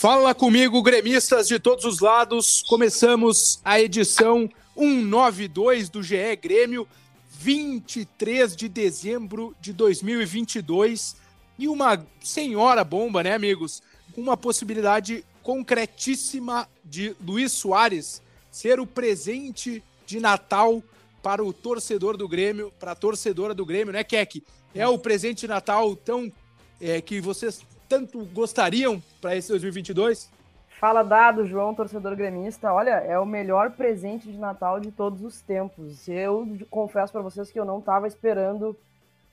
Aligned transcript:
Fala 0.00 0.32
comigo, 0.32 0.80
gremistas 0.80 1.48
de 1.48 1.58
todos 1.58 1.84
os 1.84 1.98
lados. 1.98 2.62
Começamos 2.68 3.58
a 3.64 3.80
edição 3.80 4.48
192 4.76 5.88
do 5.88 6.04
GE 6.04 6.36
Grêmio, 6.40 6.86
23 7.30 8.54
de 8.54 8.68
dezembro 8.68 9.56
de 9.60 9.72
2022. 9.72 11.16
E 11.58 11.66
uma 11.66 12.06
senhora 12.22 12.84
bomba, 12.84 13.24
né, 13.24 13.34
amigos? 13.34 13.82
Uma 14.16 14.36
possibilidade 14.36 15.24
concretíssima 15.42 16.68
de 16.84 17.16
Luiz 17.20 17.50
Soares 17.50 18.22
ser 18.52 18.78
o 18.78 18.86
presente 18.86 19.82
de 20.06 20.20
Natal 20.20 20.80
para 21.20 21.44
o 21.44 21.52
torcedor 21.52 22.16
do 22.16 22.28
Grêmio, 22.28 22.72
para 22.78 22.92
a 22.92 22.94
torcedora 22.94 23.52
do 23.52 23.66
Grêmio, 23.66 23.92
né, 23.92 24.04
Keck? 24.04 24.44
É 24.72 24.86
o 24.86 24.96
presente 24.96 25.40
de 25.40 25.48
Natal 25.48 25.96
tão 25.96 26.32
é, 26.80 27.00
que 27.00 27.20
vocês 27.20 27.66
tanto 27.88 28.24
gostariam 28.26 29.02
para 29.20 29.34
esse 29.36 29.48
2022? 29.48 30.30
Fala 30.78 31.02
dado, 31.02 31.44
João, 31.44 31.74
torcedor 31.74 32.14
gremista. 32.14 32.72
Olha, 32.72 32.90
é 32.90 33.18
o 33.18 33.26
melhor 33.26 33.72
presente 33.72 34.30
de 34.30 34.38
Natal 34.38 34.78
de 34.78 34.92
todos 34.92 35.22
os 35.22 35.40
tempos. 35.40 36.06
Eu 36.06 36.46
confesso 36.70 37.12
para 37.12 37.22
vocês 37.22 37.50
que 37.50 37.58
eu 37.58 37.64
não 37.64 37.80
estava 37.80 38.06
esperando 38.06 38.76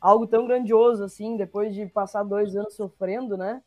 algo 0.02 0.26
tão 0.26 0.48
grandioso 0.48 1.04
assim, 1.04 1.38
depois 1.38 1.76
de 1.76 1.86
passar 1.86 2.24
dois 2.24 2.56
anos 2.56 2.76
sofrendo, 2.76 3.38
né? 3.38 3.62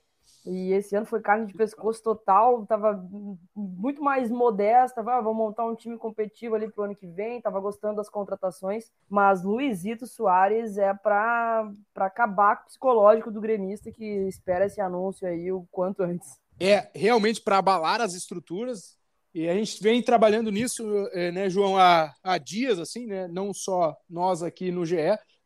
E 0.46 0.72
esse 0.72 0.96
ano 0.96 1.04
foi 1.04 1.20
carne 1.20 1.46
de 1.46 1.52
pescoço 1.52 2.02
total, 2.02 2.64
tava 2.66 3.06
muito 3.54 4.02
mais 4.02 4.30
modesta, 4.30 5.00
ah, 5.00 5.20
vamos 5.20 5.36
montar 5.36 5.66
um 5.66 5.74
time 5.74 5.98
competitivo 5.98 6.54
ali 6.54 6.70
pro 6.70 6.84
ano 6.84 6.96
que 6.96 7.06
vem, 7.06 7.40
tava 7.40 7.60
gostando 7.60 7.96
das 7.96 8.08
contratações, 8.08 8.90
mas 9.08 9.42
Luizito 9.42 10.06
Soares 10.06 10.78
é 10.78 10.94
para 10.94 11.70
acabar 11.96 12.56
com 12.56 12.62
o 12.62 12.66
psicológico 12.66 13.30
do 13.30 13.40
gremista 13.40 13.92
que 13.92 14.04
espera 14.28 14.66
esse 14.66 14.80
anúncio 14.80 15.28
aí 15.28 15.52
o 15.52 15.66
quanto 15.70 16.02
antes. 16.02 16.38
É 16.58 16.88
realmente 16.94 17.42
para 17.42 17.58
abalar 17.58 18.00
as 18.00 18.14
estruturas, 18.14 18.96
e 19.34 19.48
a 19.48 19.54
gente 19.54 19.82
vem 19.82 20.02
trabalhando 20.02 20.50
nisso, 20.50 20.82
é, 21.12 21.30
né, 21.30 21.50
João, 21.50 21.76
há, 21.76 22.12
há 22.22 22.38
dias, 22.38 22.78
assim, 22.78 23.06
né? 23.06 23.28
Não 23.28 23.52
só 23.52 23.96
nós 24.08 24.42
aqui 24.42 24.72
no 24.72 24.86
GE, 24.86 24.96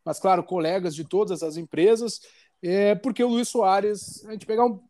mas, 0.05 0.19
claro, 0.19 0.43
colegas 0.43 0.95
de 0.95 1.05
todas 1.05 1.43
as 1.43 1.57
empresas, 1.57 2.21
é, 2.63 2.95
porque 2.95 3.23
o 3.23 3.29
Luiz 3.29 3.49
Soares, 3.49 4.25
a 4.27 4.33
gente 4.33 4.47
pegar 4.47 4.65
um, 4.65 4.81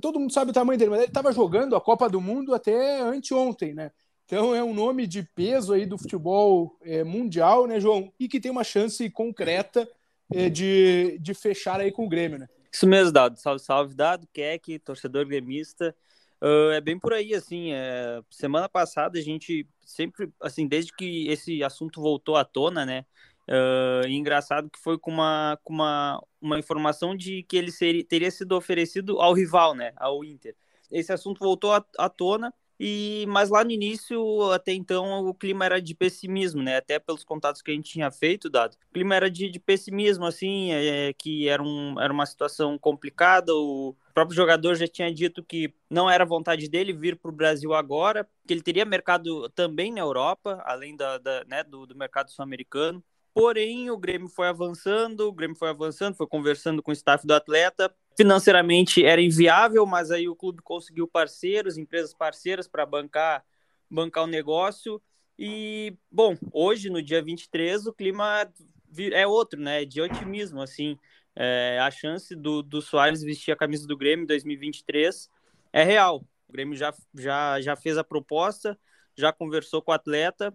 todo 0.00 0.18
mundo 0.18 0.32
sabe 0.32 0.50
o 0.50 0.54
tamanho 0.54 0.78
dele, 0.78 0.90
mas 0.90 1.00
ele 1.00 1.08
estava 1.08 1.32
jogando 1.32 1.76
a 1.76 1.80
Copa 1.80 2.08
do 2.08 2.20
Mundo 2.20 2.54
até 2.54 3.00
anteontem, 3.00 3.74
né? 3.74 3.90
Então 4.24 4.54
é 4.54 4.62
um 4.62 4.74
nome 4.74 5.06
de 5.06 5.22
peso 5.22 5.72
aí 5.72 5.86
do 5.86 5.96
futebol 5.96 6.78
é, 6.82 7.02
mundial, 7.02 7.66
né, 7.66 7.80
João? 7.80 8.12
E 8.20 8.28
que 8.28 8.40
tem 8.40 8.50
uma 8.50 8.64
chance 8.64 9.08
concreta 9.08 9.88
é, 10.30 10.50
de, 10.50 11.18
de 11.18 11.32
fechar 11.32 11.80
aí 11.80 11.90
com 11.90 12.04
o 12.04 12.08
Grêmio, 12.08 12.38
né? 12.38 12.46
Isso 12.70 12.86
mesmo, 12.86 13.10
Dado. 13.10 13.38
Salve, 13.38 13.62
salve, 13.62 13.94
Dado, 13.94 14.28
Keck, 14.32 14.78
torcedor 14.80 15.26
gremista. 15.26 15.94
Uh, 16.40 16.70
é 16.72 16.80
bem 16.80 16.98
por 16.98 17.12
aí, 17.12 17.34
assim. 17.34 17.72
É... 17.72 18.20
Semana 18.30 18.68
passada 18.68 19.18
a 19.18 19.22
gente 19.22 19.66
sempre, 19.84 20.30
assim, 20.40 20.68
desde 20.68 20.92
que 20.94 21.26
esse 21.28 21.64
assunto 21.64 22.00
voltou 22.00 22.36
à 22.36 22.44
tona, 22.44 22.84
né? 22.84 23.06
Uh, 23.48 24.06
engraçado 24.06 24.68
que 24.68 24.78
foi 24.78 24.98
com 24.98 25.10
uma, 25.10 25.58
com 25.64 25.72
uma, 25.72 26.22
uma 26.38 26.58
informação 26.58 27.16
de 27.16 27.42
que 27.44 27.56
ele 27.56 27.72
seria, 27.72 28.04
teria 28.04 28.30
sido 28.30 28.52
oferecido 28.52 29.20
ao 29.20 29.32
rival, 29.32 29.74
né, 29.74 29.92
ao 29.96 30.22
Inter. 30.22 30.54
Esse 30.90 31.12
assunto 31.12 31.38
voltou 31.38 31.72
à, 31.72 31.82
à 31.98 32.10
tona, 32.10 32.52
e 32.80 33.24
mas 33.26 33.50
lá 33.50 33.64
no 33.64 33.72
início, 33.72 34.52
até 34.52 34.72
então, 34.72 35.26
o 35.26 35.34
clima 35.34 35.64
era 35.64 35.82
de 35.82 35.94
pessimismo, 35.96 36.62
né? 36.62 36.76
Até 36.76 36.98
pelos 37.00 37.24
contatos 37.24 37.60
que 37.60 37.72
a 37.72 37.74
gente 37.74 37.90
tinha 37.90 38.08
feito, 38.08 38.48
dado. 38.48 38.74
O 38.74 38.92
clima 38.94 39.16
era 39.16 39.28
de, 39.28 39.50
de 39.50 39.58
pessimismo, 39.58 40.24
assim, 40.24 40.70
é, 40.72 41.12
que 41.12 41.48
era, 41.48 41.60
um, 41.60 42.00
era 42.00 42.12
uma 42.12 42.24
situação 42.24 42.78
complicada. 42.78 43.52
O 43.52 43.96
próprio 44.14 44.36
jogador 44.36 44.76
já 44.76 44.86
tinha 44.86 45.12
dito 45.12 45.42
que 45.42 45.74
não 45.90 46.08
era 46.08 46.24
vontade 46.24 46.68
dele 46.68 46.92
vir 46.92 47.16
para 47.16 47.30
o 47.30 47.34
Brasil 47.34 47.74
agora, 47.74 48.28
que 48.46 48.54
ele 48.54 48.62
teria 48.62 48.84
mercado 48.84 49.48
também 49.50 49.92
na 49.92 50.00
Europa, 50.00 50.62
além 50.64 50.96
da, 50.96 51.18
da 51.18 51.44
né, 51.46 51.64
do, 51.64 51.84
do 51.84 51.96
mercado 51.96 52.30
sul-americano. 52.30 53.02
Porém, 53.38 53.88
o 53.88 53.96
Grêmio 53.96 54.28
foi 54.28 54.48
avançando, 54.48 55.20
o 55.20 55.32
Grêmio 55.32 55.56
foi 55.56 55.68
avançando, 55.68 56.16
foi 56.16 56.26
conversando 56.26 56.82
com 56.82 56.90
o 56.90 56.92
staff 56.92 57.24
do 57.24 57.32
atleta. 57.32 57.94
Financeiramente 58.16 59.04
era 59.06 59.22
inviável, 59.22 59.86
mas 59.86 60.10
aí 60.10 60.28
o 60.28 60.34
clube 60.34 60.60
conseguiu 60.60 61.06
parceiros, 61.06 61.78
empresas 61.78 62.12
parceiras 62.12 62.66
para 62.66 62.84
bancar, 62.84 63.44
bancar 63.88 64.24
o 64.24 64.26
negócio. 64.26 65.00
E, 65.38 65.96
bom, 66.10 66.36
hoje, 66.52 66.90
no 66.90 67.00
dia 67.00 67.22
23, 67.22 67.86
o 67.86 67.92
clima 67.92 68.52
é 69.12 69.24
outro, 69.24 69.60
né? 69.60 69.84
De 69.84 70.00
otimismo, 70.00 70.60
assim. 70.60 70.98
É, 71.36 71.78
a 71.80 71.92
chance 71.92 72.34
do, 72.34 72.60
do 72.60 72.82
Soares 72.82 73.22
vestir 73.22 73.52
a 73.52 73.56
camisa 73.56 73.86
do 73.86 73.96
Grêmio 73.96 74.24
em 74.24 74.26
2023 74.26 75.30
é 75.72 75.84
real. 75.84 76.24
O 76.48 76.52
Grêmio 76.52 76.74
já, 76.76 76.92
já, 77.14 77.60
já 77.60 77.76
fez 77.76 77.96
a 77.96 78.02
proposta, 78.02 78.76
já 79.16 79.32
conversou 79.32 79.80
com 79.80 79.92
o 79.92 79.94
atleta 79.94 80.52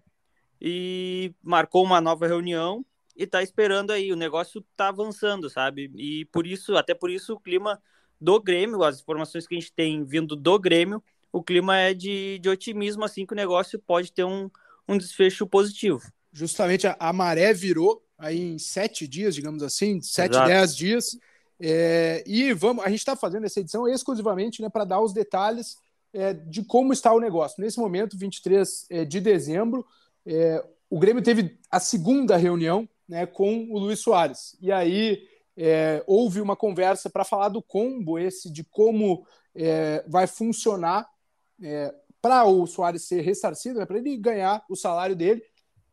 e 0.60 1.32
marcou 1.42 1.84
uma 1.84 2.00
nova 2.00 2.26
reunião 2.26 2.84
e 3.16 3.26
tá 3.26 3.42
esperando 3.42 3.90
aí. 3.90 4.12
O 4.12 4.16
negócio 4.16 4.64
tá 4.76 4.88
avançando, 4.88 5.48
sabe? 5.48 5.90
E 5.96 6.24
por 6.26 6.46
isso, 6.46 6.76
até 6.76 6.94
por 6.94 7.10
isso, 7.10 7.34
o 7.34 7.40
clima 7.40 7.80
do 8.20 8.40
Grêmio, 8.40 8.82
as 8.82 9.00
informações 9.00 9.46
que 9.46 9.54
a 9.54 9.58
gente 9.58 9.72
tem 9.72 10.04
vindo 10.04 10.34
do 10.34 10.58
Grêmio, 10.58 11.02
o 11.32 11.42
clima 11.42 11.76
é 11.76 11.92
de, 11.92 12.38
de 12.38 12.48
otimismo, 12.48 13.04
assim, 13.04 13.26
que 13.26 13.32
o 13.32 13.36
negócio 13.36 13.78
pode 13.78 14.12
ter 14.12 14.24
um, 14.24 14.48
um 14.88 14.96
desfecho 14.96 15.46
positivo. 15.46 16.00
Justamente 16.32 16.86
a, 16.86 16.96
a 16.98 17.12
maré 17.12 17.52
virou 17.52 18.02
aí 18.16 18.40
em 18.40 18.58
sete 18.58 19.06
dias, 19.06 19.34
digamos 19.34 19.62
assim, 19.62 20.00
sete, 20.00 20.32
Exato. 20.32 20.48
dez 20.48 20.76
dias. 20.76 21.18
É, 21.60 22.22
e 22.26 22.52
vamos, 22.52 22.84
a 22.84 22.88
gente 22.88 22.98
está 22.98 23.16
fazendo 23.16 23.46
essa 23.46 23.60
edição 23.60 23.88
exclusivamente 23.88 24.60
né, 24.62 24.68
para 24.68 24.84
dar 24.84 25.00
os 25.00 25.12
detalhes 25.12 25.76
é, 26.12 26.32
de 26.32 26.64
como 26.64 26.92
está 26.92 27.12
o 27.12 27.20
negócio. 27.20 27.60
Nesse 27.62 27.78
momento, 27.78 28.16
23 28.16 28.86
é, 28.90 29.04
de 29.04 29.20
dezembro, 29.20 29.84
é, 30.26 30.64
o 30.88 30.98
Grêmio 30.98 31.22
teve 31.22 31.58
a 31.70 31.80
segunda 31.80 32.36
reunião 32.36 32.88
né, 33.08 33.26
com 33.26 33.66
o 33.70 33.78
Luiz 33.78 34.00
Soares. 34.00 34.56
E 34.60 34.72
aí 34.72 35.22
é, 35.56 36.02
houve 36.06 36.40
uma 36.40 36.56
conversa 36.56 37.10
para 37.10 37.24
falar 37.24 37.48
do 37.48 37.62
combo 37.62 38.18
esse, 38.18 38.50
de 38.50 38.64
como 38.64 39.26
é, 39.54 40.04
vai 40.08 40.26
funcionar 40.26 41.08
é, 41.62 41.94
para 42.20 42.44
o 42.44 42.66
Soares 42.66 43.06
ser 43.06 43.20
ressarcido, 43.20 43.78
né, 43.78 43.86
para 43.86 43.98
ele 43.98 44.16
ganhar 44.16 44.64
o 44.68 44.76
salário 44.76 45.14
dele. 45.14 45.42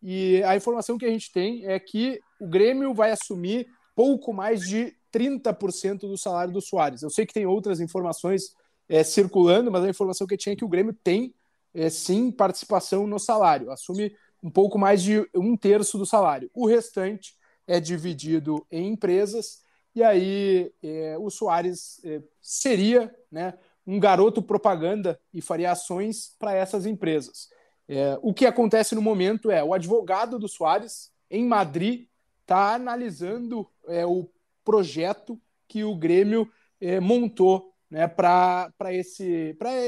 E 0.02 0.42
a 0.44 0.56
informação 0.56 0.98
que 0.98 1.06
a 1.06 1.10
gente 1.10 1.32
tem 1.32 1.66
é 1.66 1.80
que 1.80 2.20
o 2.40 2.48
Grêmio 2.48 2.94
vai 2.94 3.12
assumir 3.12 3.68
pouco 3.96 4.34
mais 4.34 4.68
de 4.68 4.96
30% 5.14 6.00
do 6.00 6.18
salário 6.18 6.54
do 6.54 6.62
Soares. 6.62 7.04
Eu 7.04 7.10
sei 7.10 7.26
que 7.26 7.34
tem 7.34 7.46
outras 7.46 7.80
informações 7.80 8.56
é, 8.90 9.04
circulando, 9.04 9.72
mas 9.72 9.84
a 9.84 9.90
informação 9.90 10.26
que 10.26 10.38
tinha 10.38 10.54
é 10.54 10.56
que 10.56 10.66
o 10.66 10.70
Grêmio 10.70 10.94
tem 11.04 11.34
é, 11.74 11.90
sim 11.90 12.32
participação 12.32 13.08
no 13.08 13.20
salário, 13.20 13.72
assume 13.72 14.16
um 14.44 14.50
pouco 14.50 14.78
mais 14.78 15.02
de 15.02 15.28
um 15.36 15.56
terço 15.56 15.98
do 15.98 16.06
salário. 16.06 16.50
O 16.54 16.68
restante 16.68 17.36
é 17.68 17.80
dividido 17.80 18.66
em 18.72 18.88
empresas, 18.88 19.62
e 19.94 20.04
aí 20.04 20.74
é, 20.82 21.18
o 21.20 21.30
Soares 21.30 22.02
é, 22.04 22.22
seria 22.42 23.14
né, 23.32 23.54
um 23.86 24.00
garoto 24.00 24.42
propaganda 24.42 25.20
e 25.34 25.42
faria 25.42 25.72
ações 25.72 26.36
para 26.40 26.54
essas 26.54 26.86
empresas. 26.86 27.50
É, 27.88 28.18
o 28.22 28.34
que 28.34 28.46
acontece 28.46 28.96
no 28.96 29.02
momento 29.02 29.52
é 29.52 29.64
o 29.64 29.74
advogado 29.74 30.40
do 30.40 30.48
Soares, 30.48 31.12
em 31.30 31.46
Madrid, 31.46 32.08
está 32.42 32.74
analisando 32.74 33.70
é, 33.88 34.06
o 34.06 34.30
projeto 34.64 35.40
que 35.68 35.84
o 35.84 35.96
Grêmio 35.96 36.50
é, 36.80 37.00
montou 37.00 37.71
né, 37.92 38.08
para 38.08 38.72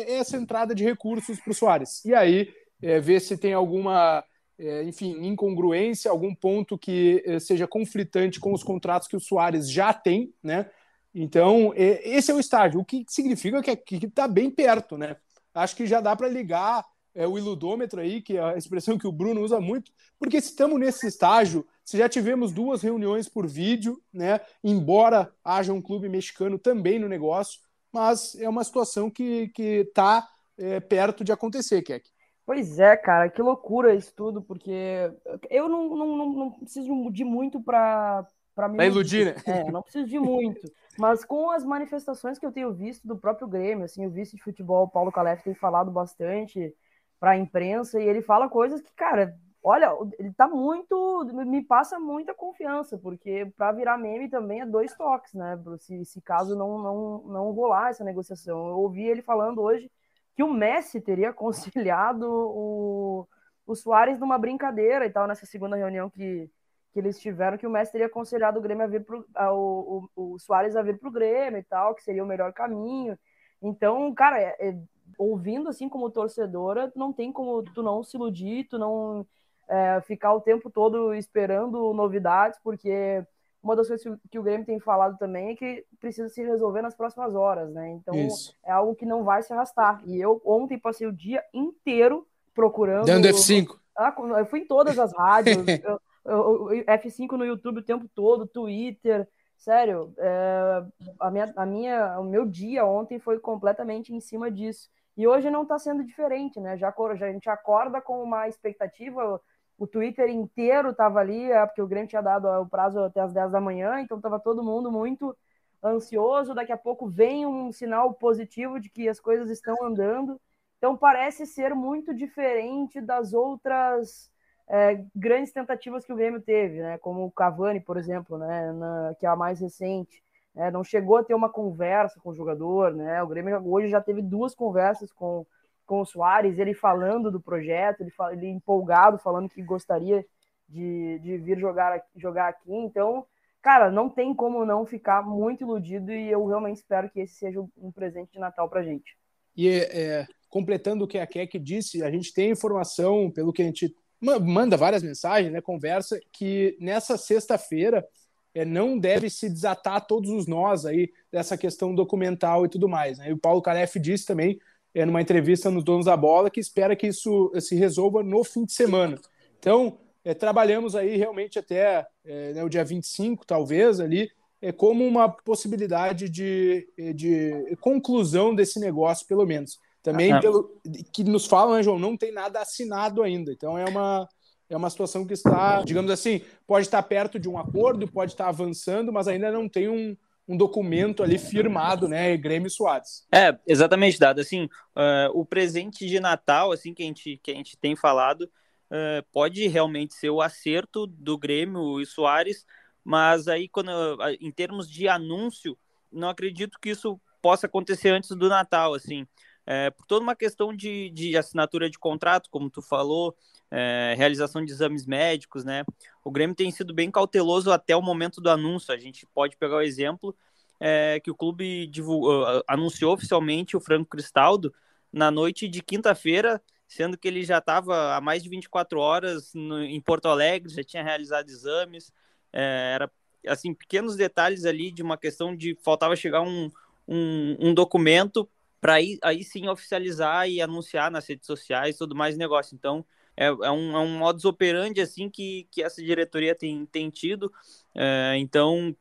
essa 0.07 0.35
entrada 0.35 0.75
de 0.75 0.83
recursos 0.83 1.39
para 1.39 1.51
o 1.51 1.55
Soares. 1.55 2.03
E 2.03 2.13
aí, 2.13 2.53
é, 2.81 2.99
ver 2.99 3.21
se 3.21 3.37
tem 3.37 3.53
alguma, 3.53 4.21
é, 4.59 4.83
enfim, 4.83 5.25
incongruência, 5.25 6.11
algum 6.11 6.35
ponto 6.35 6.77
que 6.77 7.23
é, 7.25 7.39
seja 7.39 7.65
conflitante 7.65 8.41
com 8.41 8.53
os 8.53 8.61
contratos 8.61 9.07
que 9.07 9.15
o 9.15 9.21
Soares 9.21 9.71
já 9.71 9.93
tem, 9.93 10.33
né? 10.43 10.69
Então, 11.15 11.71
é, 11.75 12.01
esse 12.09 12.29
é 12.29 12.33
o 12.33 12.39
estágio, 12.39 12.81
o 12.81 12.85
que 12.85 13.05
significa 13.07 13.61
que 13.61 14.05
está 14.05 14.27
bem 14.27 14.49
perto, 14.49 14.97
né? 14.97 15.15
Acho 15.53 15.75
que 15.75 15.85
já 15.85 16.01
dá 16.01 16.15
para 16.15 16.27
ligar 16.27 16.83
é, 17.15 17.25
o 17.25 17.37
iludômetro 17.37 18.01
aí, 18.01 18.21
que 18.21 18.35
é 18.35 18.41
a 18.41 18.57
expressão 18.57 18.97
que 18.97 19.07
o 19.07 19.11
Bruno 19.11 19.41
usa 19.41 19.61
muito, 19.61 19.91
porque 20.19 20.41
se 20.41 20.49
estamos 20.49 20.79
nesse 20.79 21.07
estágio 21.07 21.65
já 21.93 22.09
tivemos 22.09 22.51
duas 22.51 22.81
reuniões 22.81 23.29
por 23.29 23.47
vídeo, 23.47 24.01
né? 24.11 24.41
Embora 24.63 25.31
haja 25.43 25.71
um 25.71 25.81
clube 25.81 26.09
mexicano 26.09 26.57
também 26.57 26.97
no 26.97 27.07
negócio, 27.07 27.59
mas 27.93 28.35
é 28.39 28.49
uma 28.49 28.63
situação 28.63 29.09
que 29.09 29.51
está 29.57 30.27
é, 30.57 30.79
perto 30.79 31.23
de 31.23 31.31
acontecer, 31.31 31.81
Keck. 31.81 32.09
Pois 32.45 32.77
é, 32.79 32.97
cara, 32.97 33.29
que 33.29 33.41
loucura 33.41 33.95
isso 33.95 34.13
tudo, 34.13 34.41
porque 34.41 35.11
eu 35.49 35.69
não, 35.69 35.95
não, 35.95 36.17
não, 36.17 36.33
não 36.33 36.51
preciso 36.51 37.09
de 37.11 37.23
muito 37.23 37.61
para 37.61 38.27
para 38.55 38.67
me 38.67 38.85
iludir, 38.85 39.25
né? 39.25 39.35
É, 39.47 39.71
não 39.71 39.81
preciso 39.81 40.05
de 40.05 40.19
muito. 40.19 40.71
Mas 40.97 41.25
com 41.25 41.49
as 41.49 41.65
manifestações 41.65 42.37
que 42.37 42.45
eu 42.45 42.51
tenho 42.51 42.71
visto 42.71 43.07
do 43.07 43.17
próprio 43.17 43.47
Grêmio, 43.47 43.85
assim, 43.85 44.05
o 44.05 44.11
vice 44.11 44.35
de 44.35 44.43
futebol, 44.43 44.87
Paulo 44.87 45.11
Calef, 45.11 45.43
tem 45.43 45.55
falado 45.55 45.89
bastante 45.89 46.71
para 47.19 47.31
a 47.31 47.37
imprensa 47.37 47.99
e 47.99 48.07
ele 48.07 48.21
fala 48.21 48.47
coisas 48.47 48.79
que, 48.79 48.93
cara, 48.93 49.35
olha, 49.63 49.89
ele 50.19 50.33
tá 50.33 50.47
muito, 50.47 51.23
me 51.45 51.63
passa 51.63 51.97
muita 51.97 52.33
confiança, 52.33 52.97
porque 52.97 53.51
para 53.57 53.71
virar 53.71 53.97
meme 53.97 54.29
também 54.29 54.61
é 54.61 54.65
dois 54.65 54.93
toques, 54.95 55.33
né? 55.33 55.57
Se, 55.79 56.03
se 56.03 56.21
caso 56.21 56.55
não, 56.55 56.77
não, 56.77 57.23
não 57.23 57.51
rolar 57.51 57.89
essa 57.89 58.03
negociação. 58.03 58.67
Eu 58.67 58.77
ouvi 58.79 59.03
ele 59.03 59.21
falando 59.21 59.61
hoje 59.61 59.89
que 60.35 60.43
o 60.43 60.53
Messi 60.53 60.99
teria 60.99 61.31
conciliado 61.33 62.27
o, 62.29 63.27
o 63.65 63.75
Soares 63.75 64.19
numa 64.19 64.37
brincadeira 64.37 65.05
e 65.05 65.09
tal, 65.09 65.27
nessa 65.27 65.45
segunda 65.45 65.77
reunião 65.77 66.09
que, 66.09 66.49
que 66.91 66.99
eles 66.99 67.19
tiveram, 67.19 67.57
que 67.57 67.67
o 67.67 67.71
Messi 67.71 67.93
teria 67.93 68.07
aconselhado 68.07 68.59
o 68.59 68.61
Grêmio 68.61 68.83
a 68.83 68.87
vir 68.87 69.05
pro, 69.05 69.25
a, 69.33 69.53
o, 69.53 70.09
o, 70.15 70.39
Soares 70.39 70.75
a 70.75 70.81
vir 70.81 70.99
pro 70.99 71.11
Grêmio 71.11 71.59
e 71.59 71.63
tal, 71.63 71.95
que 71.95 72.03
seria 72.03 72.23
o 72.23 72.27
melhor 72.27 72.51
caminho. 72.51 73.17
Então, 73.61 74.13
cara, 74.13 74.41
é, 74.41 74.57
é, 74.59 74.77
ouvindo 75.17 75.69
assim 75.69 75.87
como 75.87 76.11
torcedora, 76.11 76.91
não 76.95 77.13
tem 77.13 77.31
como 77.31 77.63
tu 77.63 77.81
não 77.81 78.03
se 78.03 78.17
iludir, 78.17 78.67
tu 78.67 78.77
não 78.77 79.25
é, 79.67 80.01
ficar 80.01 80.33
o 80.33 80.41
tempo 80.41 80.69
todo 80.69 81.13
esperando 81.13 81.93
novidades, 81.93 82.59
porque 82.63 83.23
uma 83.63 83.75
das 83.75 83.87
coisas 83.87 84.19
que 84.29 84.37
o 84.37 84.43
Grêmio 84.43 84.65
tem 84.65 84.79
falado 84.79 85.17
também 85.17 85.51
é 85.51 85.55
que 85.55 85.85
precisa 85.99 86.27
se 86.27 86.43
resolver 86.43 86.81
nas 86.81 86.95
próximas 86.95 87.33
horas, 87.33 87.71
né? 87.71 87.91
Então 87.91 88.13
Isso. 88.13 88.53
é 88.63 88.71
algo 88.71 88.93
que 88.93 89.05
não 89.05 89.23
vai 89.23 89.41
se 89.41 89.53
arrastar. 89.53 90.01
E 90.05 90.19
eu 90.19 90.41
ontem 90.43 90.77
passei 90.77 91.07
o 91.07 91.13
dia 91.13 91.41
inteiro 91.53 92.27
procurando. 92.53 93.05
Dando 93.05 93.27
F5. 93.29 93.79
Ah, 93.97 94.13
eu 94.37 94.45
fui 94.45 94.59
em 94.59 94.67
todas 94.67 94.99
as 94.99 95.13
rádios, 95.13 95.55
eu, 95.83 95.99
eu, 96.25 96.73
eu, 96.73 96.85
F5 96.85 97.31
no 97.31 97.45
YouTube 97.45 97.79
o 97.79 97.83
tempo 97.83 98.05
todo, 98.13 98.45
Twitter. 98.45 99.27
Sério, 99.55 100.13
é, 100.17 100.83
a 101.19 101.31
minha, 101.31 101.53
a 101.55 101.65
minha, 101.65 102.19
o 102.19 102.23
meu 102.25 102.45
dia 102.45 102.85
ontem 102.85 103.17
foi 103.17 103.39
completamente 103.39 104.13
em 104.13 104.19
cima 104.19 104.51
disso. 104.51 104.89
E 105.15 105.25
hoje 105.25 105.49
não 105.49 105.63
está 105.63 105.79
sendo 105.79 106.03
diferente, 106.03 106.59
né? 106.59 106.75
Já, 106.75 106.93
já 107.15 107.27
a 107.27 107.31
gente 107.31 107.49
acorda 107.49 108.01
com 108.01 108.21
uma 108.21 108.47
expectativa 108.47 109.39
o 109.77 109.87
Twitter 109.87 110.29
inteiro 110.29 110.91
estava 110.91 111.19
ali, 111.19 111.51
é, 111.51 111.65
porque 111.65 111.81
o 111.81 111.87
Grêmio 111.87 112.07
tinha 112.07 112.21
dado 112.21 112.47
o 112.47 112.67
prazo 112.67 112.99
até 112.99 113.19
as 113.21 113.33
10 113.33 113.51
da 113.51 113.61
manhã, 113.61 113.99
então 113.99 114.17
estava 114.17 114.39
todo 114.39 114.63
mundo 114.63 114.91
muito 114.91 115.35
ansioso. 115.83 116.53
Daqui 116.53 116.71
a 116.71 116.77
pouco 116.77 117.07
vem 117.07 117.45
um 117.45 117.71
sinal 117.71 118.13
positivo 118.13 118.79
de 118.79 118.89
que 118.89 119.09
as 119.09 119.19
coisas 119.19 119.49
estão 119.49 119.75
andando. 119.83 120.39
Então 120.77 120.95
parece 120.97 121.45
ser 121.45 121.73
muito 121.73 122.13
diferente 122.13 123.01
das 123.01 123.33
outras 123.33 124.29
é, 124.67 125.03
grandes 125.15 125.51
tentativas 125.51 126.05
que 126.05 126.13
o 126.13 126.15
Grêmio 126.15 126.41
teve, 126.41 126.81
né? 126.81 126.97
Como 126.97 127.25
o 127.25 127.31
Cavani, 127.31 127.79
por 127.79 127.97
exemplo, 127.97 128.37
né? 128.37 128.71
Na, 128.71 129.15
que 129.19 129.25
é 129.25 129.29
a 129.29 129.35
mais 129.35 129.59
recente. 129.59 130.23
Né? 130.53 130.69
Não 130.71 130.83
chegou 130.83 131.17
a 131.17 131.23
ter 131.23 131.33
uma 131.33 131.49
conversa 131.49 132.19
com 132.19 132.29
o 132.29 132.35
jogador, 132.35 132.93
né? 132.93 133.21
O 133.23 133.27
Grêmio 133.27 133.61
hoje 133.67 133.89
já 133.89 134.01
teve 134.01 134.21
duas 134.21 134.53
conversas 134.53 135.11
com 135.11 135.45
com 135.85 136.01
o 136.01 136.05
Soares, 136.05 136.57
ele 136.57 136.73
falando 136.73 137.31
do 137.31 137.41
projeto, 137.41 138.01
ele, 138.01 138.11
ele 138.31 138.47
empolgado, 138.47 139.17
falando 139.17 139.49
que 139.49 139.61
gostaria 139.61 140.25
de, 140.67 141.19
de 141.19 141.37
vir 141.37 141.59
jogar, 141.59 142.01
jogar 142.15 142.49
aqui. 142.49 142.73
Então, 142.73 143.25
cara, 143.61 143.91
não 143.91 144.09
tem 144.09 144.33
como 144.33 144.65
não 144.65 144.85
ficar 144.85 145.21
muito 145.21 145.63
iludido 145.63 146.11
e 146.11 146.29
eu 146.29 146.45
realmente 146.45 146.77
espero 146.77 147.09
que 147.09 147.19
esse 147.19 147.35
seja 147.35 147.61
um 147.77 147.91
presente 147.91 148.31
de 148.31 148.39
Natal 148.39 148.69
para 148.69 148.83
gente. 148.83 149.17
E 149.55 149.69
é, 149.69 150.25
completando 150.49 151.05
o 151.05 151.07
que 151.07 151.19
a 151.19 151.27
Keck 151.27 151.59
disse, 151.59 152.03
a 152.03 152.09
gente 152.09 152.33
tem 152.33 152.51
informação, 152.51 153.29
pelo 153.29 153.53
que 153.53 153.61
a 153.61 153.65
gente 153.65 153.95
manda 154.19 154.77
várias 154.77 155.03
mensagens, 155.03 155.51
né, 155.51 155.59
conversa, 155.59 156.19
que 156.31 156.77
nessa 156.79 157.17
sexta-feira 157.17 158.07
é, 158.53 158.63
não 158.63 158.97
deve 158.97 159.29
se 159.29 159.49
desatar 159.49 160.05
todos 160.05 160.29
os 160.29 160.47
nós 160.47 160.85
aí 160.85 161.11
dessa 161.31 161.57
questão 161.57 161.93
documental 161.93 162.65
e 162.65 162.69
tudo 162.69 162.87
mais. 162.87 163.17
Né? 163.17 163.29
E 163.29 163.33
o 163.33 163.37
Paulo 163.37 163.61
Calef 163.61 163.99
disse 163.99 164.25
também 164.25 164.59
é, 164.93 165.05
numa 165.05 165.21
entrevista 165.21 165.71
nos 165.71 165.83
Donos 165.83 166.05
da 166.05 166.15
Bola, 166.15 166.49
que 166.49 166.59
espera 166.59 166.95
que 166.95 167.07
isso 167.07 167.51
se 167.59 167.75
resolva 167.75 168.21
no 168.21 168.43
fim 168.43 168.65
de 168.65 168.73
semana. 168.73 169.19
Então, 169.59 169.97
é, 170.23 170.33
trabalhamos 170.33 170.95
aí 170.95 171.17
realmente 171.17 171.57
até 171.57 172.05
é, 172.23 172.53
né, 172.53 172.63
o 172.63 172.69
dia 172.69 172.83
25, 172.83 173.45
talvez, 173.45 173.99
ali, 173.99 174.29
é, 174.61 174.71
como 174.71 175.05
uma 175.05 175.27
possibilidade 175.27 176.29
de, 176.29 176.87
de 177.15 177.75
conclusão 177.81 178.55
desse 178.55 178.79
negócio, 178.79 179.27
pelo 179.27 179.45
menos. 179.45 179.79
Também, 180.01 180.33
ah, 180.33 180.39
pelo 180.39 180.69
que 181.13 181.23
nos 181.23 181.45
falam, 181.45 181.75
né, 181.75 181.83
João, 181.83 181.97
não 181.97 182.15
tem 182.15 182.31
nada 182.31 182.59
assinado 182.59 183.23
ainda. 183.23 183.51
Então, 183.51 183.77
é 183.77 183.85
uma, 183.85 184.27
é 184.69 184.75
uma 184.75 184.89
situação 184.89 185.25
que 185.25 185.33
está, 185.33 185.81
digamos 185.81 186.11
assim, 186.11 186.41
pode 186.67 186.85
estar 186.85 187.01
perto 187.03 187.39
de 187.39 187.49
um 187.49 187.57
acordo, 187.57 188.07
pode 188.07 188.33
estar 188.33 188.47
avançando, 188.47 189.11
mas 189.11 189.27
ainda 189.27 189.51
não 189.51 189.67
tem 189.67 189.87
um, 189.87 190.15
um 190.47 190.57
documento 190.57 191.23
ali 191.23 191.37
firmado, 191.37 192.07
né, 192.07 192.35
Grêmio 192.35 192.69
Soares. 192.69 193.25
É, 193.33 193.57
exatamente, 193.65 194.19
Dado. 194.19 194.41
Assim, 194.41 194.65
uh, 194.65 195.29
o 195.33 195.45
presente 195.45 196.05
de 196.05 196.19
Natal, 196.19 196.71
assim, 196.71 196.93
que 196.93 197.03
a 197.03 197.05
gente, 197.05 197.39
que 197.41 197.51
a 197.51 197.53
gente 197.53 197.77
tem 197.77 197.95
falado, 197.95 198.41
uh, 198.41 199.23
pode 199.31 199.67
realmente 199.67 200.13
ser 200.13 200.29
o 200.29 200.41
acerto 200.41 201.07
do 201.07 201.37
Grêmio 201.37 202.01
e 202.01 202.05
Soares, 202.05 202.65
mas 203.03 203.47
aí, 203.47 203.67
quando, 203.67 203.91
em 204.39 204.51
termos 204.51 204.89
de 204.89 205.07
anúncio, 205.07 205.77
não 206.11 206.29
acredito 206.29 206.79
que 206.79 206.89
isso 206.89 207.19
possa 207.41 207.67
acontecer 207.67 208.09
antes 208.09 208.29
do 208.29 208.47
Natal, 208.47 208.93
assim. 208.93 209.27
É, 209.65 209.89
por 209.89 210.05
toda 210.05 210.23
uma 210.23 210.35
questão 210.35 210.73
de, 210.73 211.09
de 211.09 211.37
assinatura 211.37 211.89
de 211.89 211.97
contrato, 211.97 212.49
como 212.49 212.69
tu 212.69 212.81
falou, 212.81 213.35
é, 213.75 214.13
realização 214.15 214.63
de 214.63 214.71
exames 214.71 215.03
médicos, 215.03 215.65
né? 215.65 215.83
O 216.23 216.29
Grêmio 216.29 216.55
tem 216.55 216.69
sido 216.69 216.93
bem 216.93 217.09
cauteloso 217.09 217.71
até 217.71 217.95
o 217.95 218.01
momento 218.03 218.39
do 218.39 218.51
anúncio. 218.51 218.93
A 218.93 218.97
gente 218.97 219.25
pode 219.25 219.57
pegar 219.57 219.77
o 219.77 219.81
exemplo 219.81 220.35
é, 220.79 221.19
que 221.19 221.31
o 221.31 221.35
clube 221.35 221.87
divulgou, 221.87 222.63
anunciou 222.67 223.13
oficialmente 223.13 223.75
o 223.75 223.79
Franco 223.79 224.11
Cristaldo 224.11 224.71
na 225.11 225.31
noite 225.31 225.67
de 225.67 225.81
quinta-feira, 225.81 226.61
sendo 226.87 227.17
que 227.17 227.27
ele 227.27 227.43
já 227.43 227.57
estava 227.57 228.15
há 228.15 228.21
mais 228.21 228.43
de 228.43 228.49
24 228.49 228.99
horas 228.99 229.51
no, 229.55 229.83
em 229.83 229.99
Porto 229.99 230.27
Alegre, 230.27 230.71
já 230.71 230.83
tinha 230.83 231.03
realizado 231.03 231.49
exames, 231.49 232.13
é, 232.51 232.91
era 232.93 233.11
assim 233.47 233.73
pequenos 233.73 234.15
detalhes 234.15 234.65
ali 234.65 234.91
de 234.91 235.01
uma 235.01 235.17
questão 235.17 235.55
de 235.55 235.75
faltava 235.81 236.15
chegar 236.15 236.41
um, 236.41 236.69
um, 237.07 237.57
um 237.59 237.73
documento 237.73 238.47
para 238.79 238.95
aí, 238.95 239.17
aí 239.23 239.43
sim 239.43 239.67
oficializar 239.67 240.47
e 240.47 240.61
anunciar 240.61 241.09
nas 241.09 241.27
redes 241.27 241.47
sociais 241.47 241.97
tudo 241.97 242.13
mais 242.13 242.37
negócio. 242.37 242.75
Então, 242.75 243.03
é, 243.35 243.47
é, 243.47 243.71
um, 243.71 243.95
é 243.95 243.99
um 243.99 244.17
modus 244.17 244.45
operandi 244.45 245.01
assim 245.01 245.29
que, 245.29 245.67
que 245.71 245.81
essa 245.81 246.01
diretoria 246.01 246.55
tem, 246.55 246.85
tem 246.85 247.09
tido. 247.09 247.51
É, 247.95 248.35
então, 248.37 248.95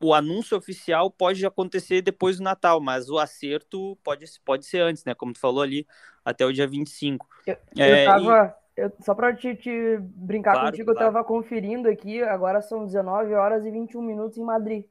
o 0.00 0.14
anúncio 0.14 0.56
oficial 0.56 1.10
pode 1.10 1.44
acontecer 1.46 2.02
depois 2.02 2.38
do 2.38 2.42
Natal, 2.42 2.80
mas 2.80 3.08
o 3.08 3.18
acerto 3.18 3.96
pode, 4.02 4.24
pode 4.44 4.66
ser 4.66 4.80
antes, 4.80 5.04
né? 5.04 5.14
Como 5.14 5.32
tu 5.32 5.38
falou 5.38 5.62
ali, 5.62 5.86
até 6.24 6.44
o 6.44 6.52
dia 6.52 6.66
25. 6.66 7.26
Eu, 7.46 7.56
é, 7.78 8.02
eu 8.02 8.06
tava, 8.06 8.56
e... 8.76 8.80
eu, 8.80 8.92
só 9.00 9.14
para 9.14 9.34
te, 9.34 9.54
te, 9.56 9.98
brincar 10.00 10.52
claro, 10.52 10.70
contigo, 10.70 10.92
claro. 10.92 11.06
eu 11.06 11.12
tava 11.12 11.24
conferindo 11.24 11.88
aqui, 11.88 12.22
agora 12.22 12.60
são 12.60 12.84
19 12.84 13.34
horas 13.34 13.64
e 13.64 13.70
21 13.70 14.02
minutos 14.02 14.38
em 14.38 14.44
Madrid. 14.44 14.84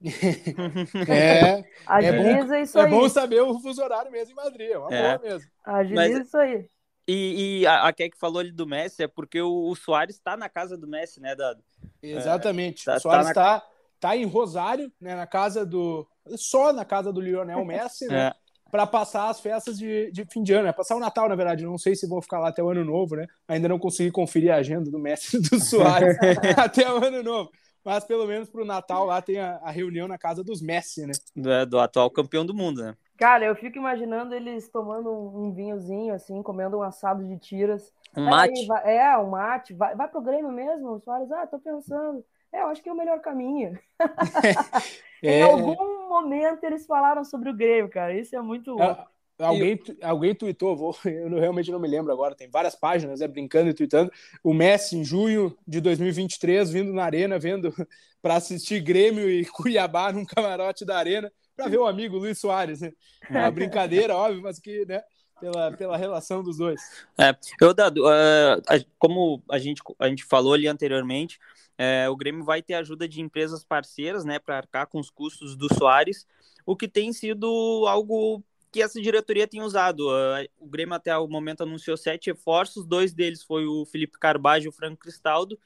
é, 1.08 1.64
Agiliza 1.84 2.54
é 2.54 2.58
bom, 2.58 2.62
isso 2.62 2.78
aí. 2.78 2.86
É 2.86 2.88
bom 2.88 3.08
saber 3.08 3.40
o 3.40 3.58
fuso 3.58 3.82
horário 3.82 4.12
mesmo 4.12 4.32
em 4.32 4.44
Madrid, 4.44 4.70
é 4.70 4.78
uma 4.78 4.94
é. 4.94 5.02
boa 5.02 5.30
mesmo. 5.30 5.50
Agiliza 5.64 6.18
Mas, 6.18 6.26
isso 6.26 6.36
aí. 6.36 6.68
E, 7.08 7.60
e 7.62 7.66
a, 7.66 7.88
a 7.88 7.92
Keck 7.92 8.18
falou 8.18 8.38
ali 8.38 8.52
do 8.52 8.66
Messi, 8.66 9.02
é 9.02 9.08
porque 9.08 9.40
o, 9.40 9.70
o 9.70 9.74
Soares 9.74 10.16
está 10.16 10.36
na 10.36 10.46
casa 10.46 10.76
do 10.76 10.86
Messi, 10.86 11.20
né, 11.22 11.34
Dado? 11.34 11.64
Exatamente. 12.02 12.82
É, 12.82 12.92
tá, 12.92 12.98
o 12.98 13.00
Soares 13.00 13.28
está 13.28 13.42
tá, 13.42 13.52
na... 13.54 13.62
tá 13.98 14.16
em 14.16 14.26
Rosário, 14.26 14.92
né, 15.00 15.16
na 15.16 15.26
casa 15.26 15.64
do. 15.64 16.06
Só 16.36 16.70
na 16.70 16.84
casa 16.84 17.10
do 17.10 17.22
Lionel 17.22 17.64
Messi, 17.66 18.06
né? 18.06 18.26
É. 18.26 18.48
Para 18.70 18.86
passar 18.86 19.30
as 19.30 19.40
festas 19.40 19.78
de, 19.78 20.12
de 20.12 20.26
fim 20.26 20.42
de 20.42 20.52
ano, 20.52 20.64
né? 20.64 20.72
Passar 20.72 20.96
o 20.96 21.00
Natal, 21.00 21.26
na 21.26 21.34
verdade. 21.34 21.64
Não 21.64 21.78
sei 21.78 21.96
se 21.96 22.06
vão 22.06 22.20
ficar 22.20 22.38
lá 22.38 22.48
até 22.48 22.62
o 22.62 22.68
ano 22.68 22.84
novo, 22.84 23.16
né? 23.16 23.26
Ainda 23.48 23.66
não 23.66 23.78
consegui 23.78 24.10
conferir 24.10 24.52
a 24.52 24.56
agenda 24.56 24.90
do 24.90 24.98
Messi 24.98 25.40
do 25.40 25.58
Soares 25.64 26.18
até 26.58 26.92
o 26.92 27.02
ano 27.02 27.22
novo 27.22 27.50
mas 27.84 28.04
pelo 28.04 28.26
menos 28.26 28.50
para 28.50 28.60
o 28.60 28.66
Natal 28.66 29.06
lá 29.06 29.22
tem 29.22 29.38
a, 29.38 29.56
a, 29.62 29.70
reunião 29.70 30.06
na 30.06 30.18
casa 30.18 30.44
dos 30.44 30.60
Messi, 30.60 31.06
né? 31.06 31.12
Do, 31.34 31.64
do, 31.64 31.78
atual 31.78 32.10
campeão 32.10 32.44
do 32.44 32.52
mundo, 32.52 32.82
né? 32.82 32.94
Cara, 33.18 33.44
eu 33.44 33.56
fico 33.56 33.76
imaginando 33.76 34.32
eles 34.32 34.68
tomando 34.68 35.10
um, 35.10 35.52
vinhozinho, 35.52 36.14
assim, 36.14 36.40
comendo 36.40 36.78
um 36.78 36.82
assado 36.82 37.26
de 37.26 37.36
tiras. 37.36 37.92
Um 38.16 38.24
mate? 38.24 38.60
Aí, 38.60 38.66
vai, 38.66 38.96
é, 38.96 39.18
um 39.18 39.30
mate. 39.30 39.74
Vai, 39.74 39.96
vai 39.96 40.08
pro 40.08 40.22
Grêmio 40.22 40.52
mesmo? 40.52 40.92
O 40.92 41.00
Soares, 41.00 41.30
ah, 41.32 41.44
tô 41.44 41.58
pensando. 41.58 42.24
É, 42.52 42.62
eu 42.62 42.68
acho 42.68 42.80
que 42.80 42.88
é 42.88 42.92
o 42.92 42.96
melhor 42.96 43.20
caminho. 43.20 43.76
é. 45.20 45.40
Em 45.40 45.42
algum 45.42 46.08
momento 46.08 46.62
eles 46.62 46.86
falaram 46.86 47.24
sobre 47.24 47.50
o 47.50 47.56
Grêmio, 47.56 47.90
cara. 47.90 48.16
Isso 48.16 48.36
é 48.36 48.40
muito 48.40 48.70
louco. 48.70 49.08
Alguém, 49.36 49.80
alguém 50.02 50.34
tweetou, 50.34 50.76
vou, 50.76 50.96
eu 51.04 51.38
realmente 51.38 51.70
não 51.70 51.78
me 51.78 51.86
lembro 51.86 52.12
agora, 52.12 52.34
tem 52.34 52.48
várias 52.48 52.74
páginas, 52.74 53.20
né, 53.20 53.26
brincando 53.28 53.68
e 53.68 53.74
tweetando. 53.74 54.12
O 54.42 54.54
Messi, 54.54 54.96
em 54.96 55.04
junho 55.04 55.56
de 55.66 55.80
2023, 55.80 56.70
vindo 56.70 56.92
na 56.92 57.04
Arena, 57.04 57.38
vendo 57.38 57.72
para 58.22 58.34
assistir 58.34 58.80
Grêmio 58.80 59.28
e 59.28 59.44
Cuiabá 59.44 60.12
num 60.12 60.24
camarote 60.24 60.84
da 60.84 60.98
Arena, 60.98 61.32
para 61.58 61.68
ver 61.68 61.78
o 61.78 61.86
amigo 61.86 62.16
Luiz 62.16 62.38
Soares. 62.38 62.80
Né? 62.80 62.92
É 63.28 63.38
uma 63.40 63.50
brincadeira, 63.50 64.14
óbvio, 64.14 64.40
mas 64.40 64.60
que, 64.60 64.86
né, 64.86 65.02
pela, 65.40 65.72
pela 65.72 65.96
relação 65.96 66.40
dos 66.40 66.56
dois. 66.56 66.80
É, 67.18 67.36
eu, 67.60 67.74
Dado, 67.74 68.06
uh, 68.06 68.86
como 68.96 69.42
a 69.50 69.58
gente, 69.58 69.82
a 69.98 70.08
gente 70.08 70.24
falou 70.24 70.54
ali 70.54 70.68
anteriormente, 70.68 71.40
é, 71.76 72.08
o 72.08 72.16
Grêmio 72.16 72.44
vai 72.44 72.62
ter 72.62 72.74
ajuda 72.74 73.08
de 73.08 73.20
empresas 73.20 73.64
parceiras, 73.64 74.24
né, 74.24 74.38
para 74.38 74.56
arcar 74.56 74.86
com 74.86 75.00
os 75.00 75.10
custos 75.10 75.56
do 75.56 75.72
Soares, 75.74 76.26
o 76.64 76.76
que 76.76 76.86
tem 76.86 77.12
sido 77.12 77.84
algo 77.88 78.42
que 78.70 78.80
essa 78.80 79.00
diretoria 79.00 79.48
tem 79.48 79.60
usado. 79.60 80.08
Uh, 80.08 80.46
o 80.60 80.68
Grêmio 80.68 80.94
até 80.94 81.16
o 81.18 81.26
momento 81.26 81.64
anunciou 81.64 81.96
sete 81.96 82.30
reforços, 82.30 82.86
dois 82.86 83.12
deles 83.12 83.42
foi 83.42 83.66
o 83.66 83.84
Felipe 83.84 84.16
Carbajo 84.16 84.66
e 84.66 84.68
o 84.68 84.72
Franco 84.72 84.98
Cristaldo, 84.98 85.58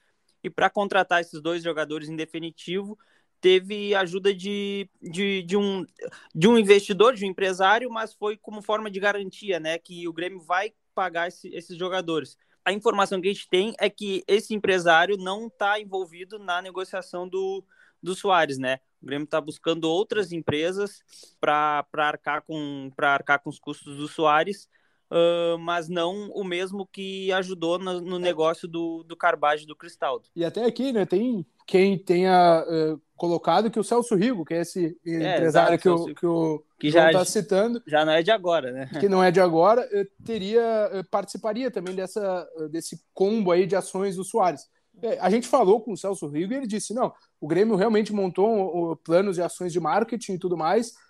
e 0.43 0.49
para 0.49 0.71
contratar 0.71 1.21
esses 1.21 1.39
dois 1.39 1.61
jogadores 1.63 2.09
em 2.09 2.15
definitivo, 2.15 2.97
teve 3.43 3.93
ajuda 3.93 4.33
de, 4.33 4.89
de, 5.01 5.43
de, 5.43 5.57
um, 5.57 5.85
de 6.33 6.47
um 6.47 6.57
investidor, 6.57 7.13
de 7.13 7.25
um 7.25 7.27
empresário, 7.27 7.91
mas 7.91 8.13
foi 8.13 8.37
como 8.37 8.61
forma 8.61 8.89
de 8.89 9.01
garantia, 9.01 9.59
né, 9.59 9.77
que 9.77 10.07
o 10.07 10.13
Grêmio 10.13 10.39
vai 10.39 10.71
pagar 10.95 11.27
esse, 11.27 11.49
esses 11.49 11.77
jogadores. 11.77 12.37
A 12.63 12.71
informação 12.71 13.19
que 13.19 13.27
a 13.27 13.33
gente 13.33 13.49
tem 13.49 13.75
é 13.77 13.89
que 13.89 14.23
esse 14.29 14.55
empresário 14.55 15.17
não 15.17 15.47
está 15.47 15.77
envolvido 15.77 16.39
na 16.39 16.61
negociação 16.61 17.27
do, 17.27 17.65
do 18.01 18.15
Soares, 18.15 18.57
né? 18.57 18.79
O 19.01 19.05
Grêmio 19.05 19.25
está 19.25 19.41
buscando 19.41 19.89
outras 19.89 20.31
empresas 20.31 21.03
para 21.41 21.85
arcar, 21.97 22.43
com, 22.43 22.89
arcar 22.97 23.43
com 23.43 23.49
os 23.49 23.59
custos 23.59 23.97
do 23.97 24.07
Soares, 24.07 24.69
uh, 25.13 25.57
mas 25.59 25.87
não 25.87 26.29
o 26.31 26.43
mesmo 26.43 26.85
que 26.85 27.31
ajudou 27.31 27.77
no, 27.77 28.01
no 28.01 28.17
negócio 28.17 28.67
do, 28.67 29.03
do 29.03 29.15
Carbage 29.15 29.65
do 29.65 29.75
Cristaldo. 29.75 30.25
E 30.35 30.43
até 30.43 30.65
aqui, 30.65 30.91
né, 30.91 31.05
tem 31.05 31.45
quem 31.65 31.97
tenha 31.97 32.65
uh, 32.67 33.01
colocado 33.15 33.71
que 33.71 33.79
o 33.79 33.83
Celso 33.83 34.15
Rigo, 34.15 34.43
que 34.43 34.53
é 34.53 34.61
esse 34.61 34.97
é, 35.05 35.35
empresário 35.35 35.79
que, 35.79 35.87
o, 35.87 36.13
que 36.13 36.25
o 36.25 36.63
que 36.77 36.91
já 36.91 37.07
está 37.07 37.23
citando, 37.23 37.81
já 37.87 38.03
não 38.03 38.11
é 38.11 38.21
de 38.21 38.31
agora, 38.31 38.71
né? 38.71 38.89
Que 38.99 39.07
não 39.07 39.23
é 39.23 39.31
de 39.31 39.39
agora, 39.39 39.87
teria 40.25 40.61
participaria 41.09 41.71
também 41.71 41.95
dessa 41.95 42.45
desse 42.69 43.01
combo 43.13 43.51
aí 43.51 43.65
de 43.65 43.77
ações 43.77 44.17
do 44.17 44.25
Soares. 44.25 44.67
É, 45.01 45.17
a 45.19 45.29
gente 45.29 45.47
falou 45.47 45.79
com 45.79 45.93
o 45.93 45.97
Celso 45.97 46.27
Rigo 46.27 46.51
e 46.51 46.57
ele 46.57 46.67
disse: 46.67 46.93
não, 46.93 47.13
o 47.39 47.47
Grêmio 47.47 47.77
realmente 47.77 48.11
montou 48.11 48.97
planos 48.97 49.37
de 49.37 49.41
ações 49.41 49.71
de 49.71 49.79
marketing 49.79 50.33
e 50.33 50.39
tudo 50.39 50.57
mais 50.57 50.91
é, 50.91 51.02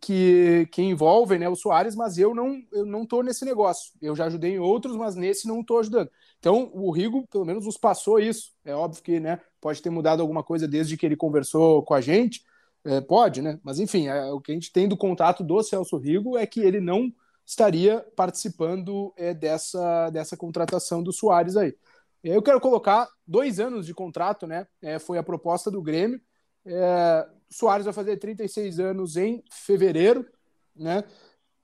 que, 0.00 0.68
que 0.70 0.82
envolvem 0.82 1.38
né, 1.38 1.48
o 1.48 1.56
Soares, 1.56 1.96
mas 1.96 2.18
eu 2.18 2.34
não 2.34 2.62
eu 2.72 2.84
não 2.84 3.02
estou 3.04 3.22
nesse 3.22 3.44
negócio. 3.44 3.92
Eu 4.00 4.14
já 4.14 4.26
ajudei 4.26 4.52
em 4.54 4.58
outros, 4.58 4.96
mas 4.96 5.14
nesse 5.14 5.48
não 5.48 5.60
estou 5.60 5.78
ajudando. 5.78 6.10
Então 6.38 6.70
o 6.74 6.90
Rigo, 6.90 7.26
pelo 7.28 7.44
menos, 7.44 7.64
nos 7.64 7.78
passou 7.78 8.18
isso. 8.20 8.52
É 8.64 8.74
óbvio 8.74 9.02
que 9.02 9.18
né, 9.18 9.40
pode 9.60 9.80
ter 9.80 9.90
mudado 9.90 10.20
alguma 10.20 10.42
coisa 10.42 10.68
desde 10.68 10.96
que 10.96 11.06
ele 11.06 11.16
conversou 11.16 11.82
com 11.82 11.94
a 11.94 12.00
gente. 12.00 12.42
É, 12.84 13.00
pode, 13.00 13.40
né? 13.40 13.58
Mas 13.62 13.80
enfim, 13.80 14.08
é, 14.08 14.30
o 14.30 14.40
que 14.40 14.52
a 14.52 14.54
gente 14.54 14.70
tem 14.70 14.86
do 14.86 14.96
contato 14.96 15.42
do 15.42 15.62
Celso 15.62 15.96
Rigo 15.96 16.36
é 16.36 16.46
que 16.46 16.60
ele 16.60 16.80
não 16.80 17.10
estaria 17.46 18.00
participando 18.14 19.12
é, 19.16 19.32
dessa, 19.32 20.10
dessa 20.10 20.36
contratação 20.36 21.02
do 21.02 21.12
Soares 21.12 21.56
aí. 21.56 21.74
Eu 22.22 22.42
quero 22.42 22.60
colocar 22.60 23.08
dois 23.26 23.60
anos 23.60 23.86
de 23.86 23.94
contrato, 23.94 24.46
né? 24.46 24.66
É, 24.82 24.98
foi 24.98 25.18
a 25.18 25.22
proposta 25.22 25.70
do 25.70 25.82
Grêmio. 25.82 26.20
É, 26.66 27.28
Soares 27.54 27.84
vai 27.84 27.94
fazer 27.94 28.16
36 28.16 28.80
anos 28.80 29.16
em 29.16 29.44
fevereiro, 29.48 30.26
né? 30.74 31.04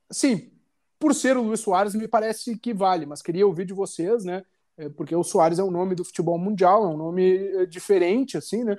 Sim, 0.09 0.53
por 1.01 1.13
ser 1.15 1.37
o 1.37 1.43
Luiz 1.43 1.59
Soares, 1.59 1.97
me 1.97 2.07
parece 2.07 2.57
que 2.57 2.73
vale, 2.73 3.07
mas 3.07 3.21
queria 3.21 3.45
ouvir 3.45 3.65
de 3.65 3.75
vocês, 3.75 4.25
né? 4.25 4.45
É, 4.77 4.89
porque 4.89 5.17
o 5.17 5.25
Soares 5.25 5.59
é 5.59 5.65
um 5.65 5.71
nome 5.71 5.97
do 5.97 6.05
futebol 6.05 6.39
mundial, 6.39 6.85
é 6.85 6.87
um 6.87 6.97
nome 6.97 7.37
é, 7.37 7.67
diferente, 7.67 8.37
assim, 8.37 8.63
né? 8.63 8.77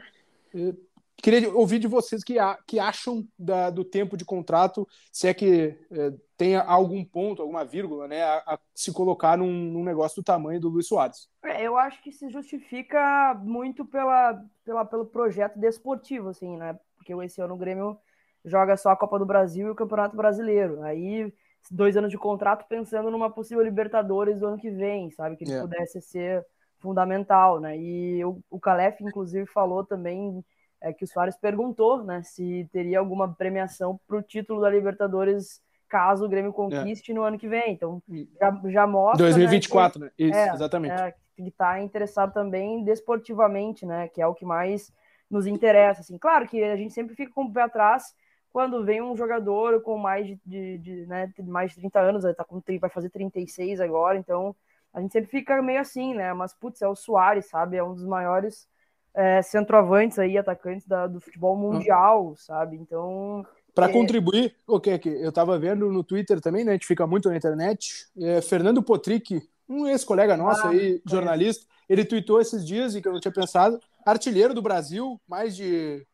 É, 0.56 0.74
queria 1.22 1.54
ouvir 1.54 1.80
de 1.80 1.88
vocês 1.88 2.24
que, 2.24 2.36
que 2.66 2.80
acham 2.80 3.28
da, 3.38 3.70
do 3.70 3.84
tempo 3.84 4.16
de 4.16 4.24
contrato, 4.24 4.88
se 5.12 5.28
é 5.28 5.34
que 5.34 5.78
é, 5.92 6.14
tem 6.38 6.56
algum 6.56 7.04
ponto, 7.04 7.42
alguma 7.42 7.66
vírgula, 7.66 8.08
né, 8.08 8.24
a, 8.24 8.38
a 8.48 8.60
se 8.74 8.94
colocar 8.94 9.38
num, 9.38 9.52
num, 9.52 9.84
negócio 9.84 10.22
do 10.22 10.26
tamanho 10.26 10.62
do 10.62 10.70
Luiz 10.70 10.88
Soares. 10.88 11.30
Eu 11.60 11.78
acho 11.78 12.02
que 12.02 12.12
se 12.12 12.30
justifica 12.30 13.34
muito 13.44 13.84
pela, 13.84 14.42
pela, 14.64 14.86
pelo 14.86 15.06
projeto 15.06 15.60
desportivo, 15.60 16.30
assim, 16.30 16.56
né? 16.56 16.80
Porque 17.02 17.14
esse 17.26 17.42
ano 17.42 17.56
o 17.56 17.58
Grêmio 17.58 17.98
joga 18.46 18.78
só 18.78 18.90
a 18.90 18.96
Copa 18.96 19.18
do 19.18 19.26
Brasil 19.26 19.68
e 19.68 19.72
o 19.72 19.76
Campeonato 19.76 20.16
Brasileiro. 20.16 20.82
Aí, 20.84 21.34
dois 21.70 21.98
anos 21.98 22.12
de 22.12 22.18
contrato 22.18 22.68
pensando 22.68 23.10
numa 23.10 23.30
possível 23.30 23.64
Libertadores 23.64 24.40
do 24.40 24.48
ano 24.48 24.58
que 24.58 24.70
vem, 24.70 25.10
sabe? 25.12 25.36
Que 25.36 25.44
ele 25.44 25.54
é. 25.54 25.62
pudesse 25.62 26.02
ser 26.02 26.46
fundamental, 26.80 27.60
né? 27.60 27.78
E 27.78 28.24
o, 28.24 28.40
o 28.50 28.60
Calef, 28.60 29.02
inclusive, 29.02 29.46
falou 29.46 29.84
também 29.84 30.44
é 30.82 30.92
que 30.92 31.04
o 31.04 31.08
Soares 31.08 31.38
perguntou 31.38 32.04
né, 32.04 32.24
se 32.24 32.68
teria 32.74 32.98
alguma 32.98 33.32
premiação 33.32 34.00
para 34.08 34.18
o 34.18 34.22
título 34.22 34.60
da 34.60 34.70
Libertadores 34.70 35.62
caso 35.88 36.26
o 36.26 36.30
Grêmio 36.30 36.50
é. 36.50 36.54
conquiste 36.54 37.12
é. 37.12 37.16
no 37.16 37.22
ano 37.22 37.38
que 37.38 37.48
vem. 37.48 37.74
Então 37.74 38.02
já, 38.40 38.62
já 38.66 38.88
mostra. 38.88 39.26
2024, 39.26 40.00
né? 40.00 40.12
Que, 40.18 40.24
né? 40.24 40.30
Isso, 40.30 40.40
é, 40.40 40.54
exatamente. 40.54 40.94
É, 40.94 41.14
que 41.36 41.50
está 41.50 41.80
interessado 41.82 42.34
também 42.34 42.84
desportivamente, 42.84 43.86
né? 43.86 44.08
Que 44.08 44.22
é 44.22 44.28
o 44.28 44.34
que 44.34 44.46
mais 44.46 44.92
nos 45.32 45.48
interessa. 45.48 46.02
Assim. 46.02 46.18
Claro 46.18 46.48
que 46.48 46.62
a 46.64 46.76
gente 46.76 46.94
sempre 46.94 47.16
fica 47.16 47.32
com 47.34 47.46
o 47.46 47.54
pé 47.54 47.62
atrás 47.62 48.14
quando 48.52 48.84
vem 48.84 49.02
um 49.02 49.16
jogador 49.16 49.82
com 49.82 49.98
mais 49.98 50.28
de, 50.28 50.40
de, 50.46 50.78
de 50.78 51.06
né, 51.08 51.32
mais 51.46 51.72
de 51.72 51.78
30 51.78 52.00
anos, 52.00 52.24
tá 52.36 52.44
com, 52.44 52.62
vai 52.80 52.90
fazer 52.90 53.10
36 53.10 53.80
agora, 53.80 54.18
então 54.18 54.54
a 54.94 55.00
gente 55.00 55.14
sempre 55.14 55.30
fica 55.30 55.62
meio 55.62 55.80
assim, 55.80 56.14
né? 56.14 56.34
Mas, 56.34 56.54
putz, 56.54 56.82
é 56.82 56.88
o 56.88 56.96
Soares, 56.96 57.46
sabe? 57.46 57.78
É 57.78 57.84
um 57.84 57.94
dos 57.94 58.06
maiores 58.06 58.68
é, 59.14 59.42
centroavantes 59.42 60.20
aí, 60.20 60.38
atacantes 60.38 60.86
da, 60.86 61.08
do 61.08 61.22
futebol 61.22 61.56
mundial, 61.56 62.36
sabe? 62.38 62.76
Então. 62.76 63.46
Para 63.74 63.90
é... 63.90 63.94
contribuir, 63.94 64.54
o 64.68 64.80
que 64.80 65.00
que 65.00 65.10
eu 65.10 65.30
estava 65.30 65.58
vendo 65.58 65.90
no 65.90 66.04
Twitter 66.04 66.42
também, 66.42 66.66
né? 66.66 66.72
A 66.72 66.74
gente 66.74 66.88
fica 66.88 67.08
muito 67.08 67.30
na 67.30 67.38
internet. 67.38 68.06
É, 68.20 68.42
Fernando 68.42 68.84
Potrick, 68.84 69.42
um 69.68 69.88
ex-colega 69.88 70.36
nosso 70.36 70.68
ah, 70.68 70.72
aí, 70.72 71.02
jornalista, 71.06 71.66
ele 71.88 72.04
tweetou 72.04 72.42
esses 72.42 72.66
dias 72.66 72.94
e 72.94 73.02
que 73.02 73.08
eu 73.08 73.14
não 73.14 73.20
tinha 73.20 73.34
pensado, 73.34 73.80
artilheiro 74.06 74.54
do 74.54 74.62
Brasil, 74.62 75.20
mais 75.28 75.56
de, 75.56 76.06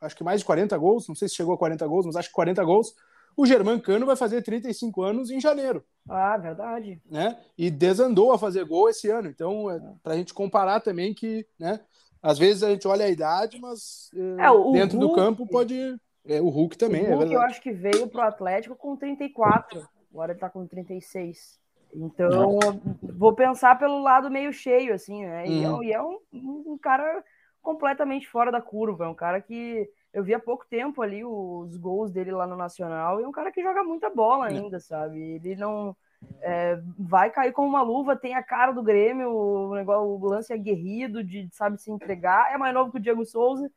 acho 0.00 0.16
que 0.16 0.24
mais 0.24 0.40
de 0.40 0.46
40 0.46 0.76
gols, 0.78 1.08
não 1.08 1.14
sei 1.14 1.28
se 1.28 1.34
chegou 1.34 1.54
a 1.54 1.58
40 1.58 1.86
gols, 1.86 2.06
mas 2.06 2.16
acho 2.16 2.28
que 2.28 2.34
40 2.34 2.64
gols. 2.64 2.94
O 3.36 3.44
Germán 3.44 3.78
Cano 3.78 4.06
vai 4.06 4.16
fazer 4.16 4.42
35 4.42 5.02
anos 5.02 5.30
em 5.30 5.38
janeiro. 5.38 5.84
Ah, 6.08 6.38
verdade. 6.38 7.00
Né? 7.04 7.36
E 7.56 7.70
desandou 7.70 8.32
a 8.32 8.38
fazer 8.38 8.64
gol 8.64 8.88
esse 8.88 9.10
ano. 9.10 9.28
Então, 9.28 9.70
é, 9.70 9.78
para 10.02 10.14
a 10.14 10.16
gente 10.16 10.32
comparar 10.32 10.80
também 10.80 11.12
que, 11.12 11.46
né? 11.58 11.80
Às 12.22 12.38
vezes 12.38 12.62
a 12.62 12.70
gente 12.70 12.88
olha 12.88 13.04
a 13.04 13.10
idade, 13.10 13.60
mas 13.60 14.10
é, 14.14 14.46
é 14.46 14.72
dentro 14.72 14.98
Hulk, 14.98 14.98
do 14.98 15.12
campo 15.12 15.46
pode. 15.46 15.78
É, 16.24 16.40
o 16.40 16.48
Hulk 16.48 16.76
também, 16.76 17.02
o 17.02 17.06
é 17.06 17.14
Hulk 17.14 17.32
é 17.32 17.36
eu 17.36 17.42
acho 17.42 17.60
que 17.60 17.72
veio 17.72 18.08
pro 18.08 18.22
Atlético 18.22 18.74
com 18.74 18.96
34. 18.96 19.86
Agora 20.10 20.32
ele 20.32 20.40
tá 20.40 20.48
com 20.48 20.66
36. 20.66 21.60
Então, 21.94 22.58
vou 23.00 23.34
pensar 23.34 23.78
pelo 23.78 24.02
lado 24.02 24.30
meio 24.30 24.52
cheio, 24.52 24.94
assim, 24.94 25.24
né? 25.24 25.46
E, 25.46 25.64
é, 25.64 25.70
uhum. 25.70 25.82
e 25.82 25.92
é 25.92 26.02
um, 26.02 26.18
um, 26.32 26.78
cara 26.78 27.22
completamente 27.66 28.28
fora 28.28 28.52
da 28.52 28.60
curva. 28.60 29.06
É 29.06 29.08
um 29.08 29.14
cara 29.14 29.40
que 29.40 29.90
eu 30.12 30.22
vi 30.22 30.32
há 30.32 30.38
pouco 30.38 30.64
tempo 30.70 31.02
ali 31.02 31.24
os 31.24 31.76
gols 31.76 32.12
dele 32.12 32.30
lá 32.30 32.46
no 32.46 32.54
Nacional. 32.54 33.20
E 33.20 33.24
é 33.24 33.28
um 33.28 33.32
cara 33.32 33.50
que 33.50 33.60
joga 33.60 33.82
muita 33.82 34.08
bola 34.08 34.46
ainda, 34.46 34.78
sabe? 34.78 35.20
Ele 35.20 35.56
não 35.56 35.96
é, 36.40 36.80
vai 36.96 37.28
cair 37.28 37.52
como 37.52 37.66
uma 37.66 37.82
luva, 37.82 38.14
tem 38.14 38.36
a 38.36 38.42
cara 38.42 38.70
do 38.70 38.84
Grêmio, 38.84 39.28
o, 39.32 39.74
negócio, 39.74 40.08
o 40.08 40.28
lance 40.28 40.52
é 40.52 40.56
aguerrido, 40.56 41.24
de 41.24 41.48
sabe 41.50 41.76
se 41.82 41.90
entregar, 41.90 42.54
é 42.54 42.56
mais 42.56 42.72
novo 42.72 42.92
que 42.92 42.98
o 42.98 43.02
Diego 43.02 43.24
Souza. 43.24 43.68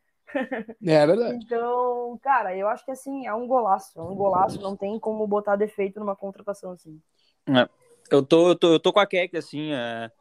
É, 0.86 0.94
é 0.94 1.08
verdade. 1.08 1.44
então, 1.44 2.20
cara, 2.22 2.56
eu 2.56 2.68
acho 2.68 2.86
que 2.86 2.92
assim, 2.92 3.26
é 3.26 3.34
um 3.34 3.48
golaço, 3.48 4.00
é 4.00 4.04
um 4.04 4.16
golaço, 4.16 4.62
não 4.62 4.78
tem 4.78 5.00
como 5.00 5.26
botar 5.26 5.56
defeito 5.56 6.00
numa 6.00 6.16
contratação 6.16 6.74
assim. 6.74 7.02
É, 7.48 7.68
eu, 8.12 8.24
tô, 8.24 8.50
eu, 8.50 8.56
tô, 8.56 8.74
eu 8.74 8.80
tô 8.80 8.94
com 8.94 9.00
a 9.00 9.08
Keck, 9.08 9.36
assim, 9.36 9.74
é... 9.74 10.12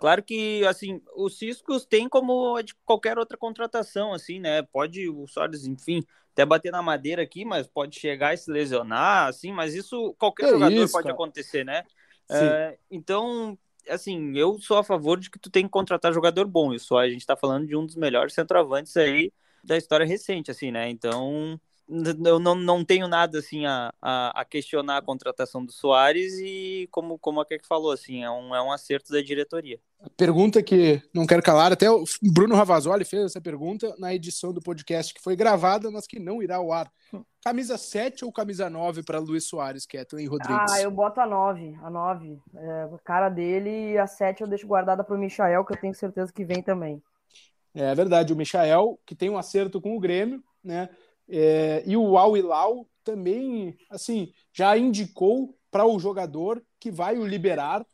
Claro 0.00 0.22
que, 0.22 0.64
assim, 0.66 1.00
os 1.14 1.38
Ciscos 1.38 1.84
tem 1.84 2.08
como 2.08 2.60
de 2.62 2.74
qualquer 2.84 3.18
outra 3.18 3.36
contratação, 3.36 4.12
assim, 4.12 4.38
né? 4.38 4.62
Pode 4.62 5.08
o 5.08 5.26
Soares, 5.26 5.66
enfim, 5.66 6.04
até 6.32 6.44
bater 6.44 6.70
na 6.70 6.82
madeira 6.82 7.22
aqui, 7.22 7.44
mas 7.44 7.66
pode 7.66 7.98
chegar 7.98 8.34
e 8.34 8.36
se 8.36 8.50
lesionar, 8.50 9.28
assim, 9.28 9.52
mas 9.52 9.74
isso 9.74 10.14
qualquer 10.18 10.50
jogador 10.50 10.84
isso, 10.84 10.92
pode 10.92 11.04
cara. 11.04 11.14
acontecer, 11.14 11.64
né? 11.64 11.82
É, 12.30 12.78
então, 12.90 13.58
assim, 13.88 14.36
eu 14.36 14.58
sou 14.58 14.78
a 14.78 14.84
favor 14.84 15.18
de 15.18 15.30
que 15.30 15.38
tu 15.38 15.50
tem 15.50 15.64
que 15.64 15.70
contratar 15.70 16.12
jogador 16.12 16.46
bom. 16.46 16.74
Isso 16.74 16.96
a 16.96 17.08
gente 17.08 17.24
tá 17.24 17.36
falando 17.36 17.66
de 17.66 17.76
um 17.76 17.86
dos 17.86 17.96
melhores 17.96 18.34
centroavantes 18.34 18.96
aí 18.96 19.32
da 19.64 19.76
história 19.76 20.06
recente, 20.06 20.50
assim, 20.50 20.70
né? 20.70 20.88
Então, 20.90 21.58
eu 21.88 22.38
não, 22.38 22.54
não 22.54 22.84
tenho 22.84 23.06
nada 23.06 23.38
assim 23.38 23.64
a, 23.64 23.92
a, 24.02 24.40
a, 24.40 24.44
questionar 24.44 24.96
a 24.96 25.02
contratação 25.02 25.64
do 25.64 25.72
Soares 25.72 26.34
e 26.38 26.88
como, 26.90 27.18
como 27.18 27.40
a 27.40 27.46
Keck 27.46 27.66
falou, 27.66 27.92
assim, 27.92 28.24
é 28.24 28.30
um, 28.30 28.54
é 28.54 28.60
um 28.60 28.72
acerto 28.72 29.12
da 29.12 29.20
diretoria. 29.20 29.78
Pergunta 30.16 30.62
que 30.62 31.00
não 31.14 31.26
quero 31.26 31.42
calar, 31.42 31.72
até 31.72 31.90
o 31.90 32.04
Bruno 32.22 32.54
Ravazoli 32.54 33.04
fez 33.04 33.24
essa 33.24 33.40
pergunta 33.40 33.94
na 33.98 34.14
edição 34.14 34.52
do 34.52 34.60
podcast 34.60 35.14
que 35.14 35.22
foi 35.22 35.36
gravada, 35.36 35.90
mas 35.90 36.06
que 36.06 36.18
não 36.18 36.42
irá 36.42 36.56
ao 36.56 36.72
ar. 36.72 36.90
Camisa 37.42 37.78
7 37.78 38.24
ou 38.24 38.32
camisa 38.32 38.68
9 38.68 39.04
para 39.04 39.20
Luiz 39.20 39.46
Soares, 39.46 39.86
Kathleen 39.86 40.26
Rodrigues? 40.26 40.72
Ah, 40.72 40.80
eu 40.80 40.90
boto 40.90 41.20
a 41.20 41.26
9, 41.26 41.78
a 41.80 41.88
9. 41.88 42.40
É, 42.56 42.82
a 42.82 42.98
cara 43.04 43.28
dele 43.28 43.92
e 43.92 43.98
a 43.98 44.06
7 44.06 44.42
eu 44.42 44.48
deixo 44.48 44.66
guardada 44.66 45.04
para 45.04 45.14
o 45.14 45.18
Michael, 45.18 45.64
que 45.64 45.72
eu 45.72 45.80
tenho 45.80 45.94
certeza 45.94 46.32
que 46.32 46.44
vem 46.44 46.62
também. 46.62 47.00
É 47.72 47.94
verdade, 47.94 48.32
o 48.32 48.36
Michael, 48.36 48.98
que 49.06 49.14
tem 49.14 49.30
um 49.30 49.38
acerto 49.38 49.80
com 49.80 49.96
o 49.96 50.00
Grêmio, 50.00 50.42
né? 50.64 50.88
É, 51.28 51.82
e 51.86 51.96
o 51.96 52.16
Al 52.16 52.36
Hilal 52.36 52.86
também, 53.04 53.76
assim, 53.90 54.32
já 54.52 54.76
indicou 54.76 55.54
para 55.70 55.86
o 55.86 55.98
jogador 55.98 56.62
que 56.80 56.90
vai 56.90 57.18
o 57.18 57.26
liberar 57.26 57.84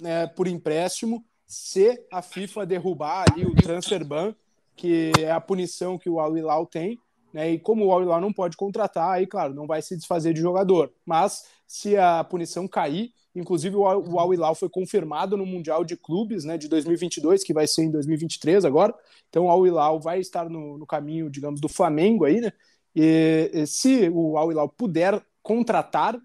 né, 0.00 0.26
por 0.26 0.46
empréstimo 0.46 1.24
se 1.46 2.04
a 2.10 2.22
FIFA 2.22 2.66
derrubar 2.66 3.24
ali 3.30 3.44
o 3.44 3.54
transfer 3.54 4.04
ban, 4.04 4.34
que 4.76 5.12
é 5.18 5.30
a 5.30 5.40
punição 5.40 5.98
que 5.98 6.08
o 6.08 6.18
Al 6.18 6.36
Hilal 6.36 6.66
tem, 6.66 6.98
né? 7.32 7.52
E 7.52 7.58
como 7.58 7.86
o 7.86 7.92
Al 7.92 8.02
Hilal 8.02 8.20
não 8.20 8.32
pode 8.32 8.56
contratar, 8.56 9.10
aí 9.10 9.26
claro, 9.26 9.54
não 9.54 9.66
vai 9.66 9.82
se 9.82 9.96
desfazer 9.96 10.32
de 10.32 10.40
jogador. 10.40 10.92
Mas 11.04 11.44
se 11.66 11.96
a 11.96 12.24
punição 12.24 12.66
cair, 12.66 13.12
inclusive 13.34 13.76
o 13.76 14.18
Al 14.18 14.32
Hilal 14.32 14.54
foi 14.54 14.68
confirmado 14.68 15.36
no 15.36 15.44
Mundial 15.44 15.84
de 15.84 15.96
Clubes, 15.96 16.44
né, 16.44 16.56
de 16.56 16.68
2022, 16.68 17.42
que 17.42 17.52
vai 17.52 17.66
ser 17.66 17.82
em 17.82 17.90
2023 17.90 18.64
agora. 18.64 18.94
Então 19.28 19.46
o 19.46 19.50
Al 19.50 19.66
Hilal 19.66 20.00
vai 20.00 20.20
estar 20.20 20.48
no, 20.48 20.78
no 20.78 20.86
caminho, 20.86 21.28
digamos, 21.28 21.60
do 21.60 21.68
Flamengo 21.68 22.24
aí, 22.24 22.40
né? 22.40 22.52
E, 22.94 23.50
e 23.52 23.66
se 23.66 24.08
o 24.12 24.36
Al 24.36 24.52
Hilal 24.52 24.68
puder 24.68 25.24
contratar, 25.42 26.18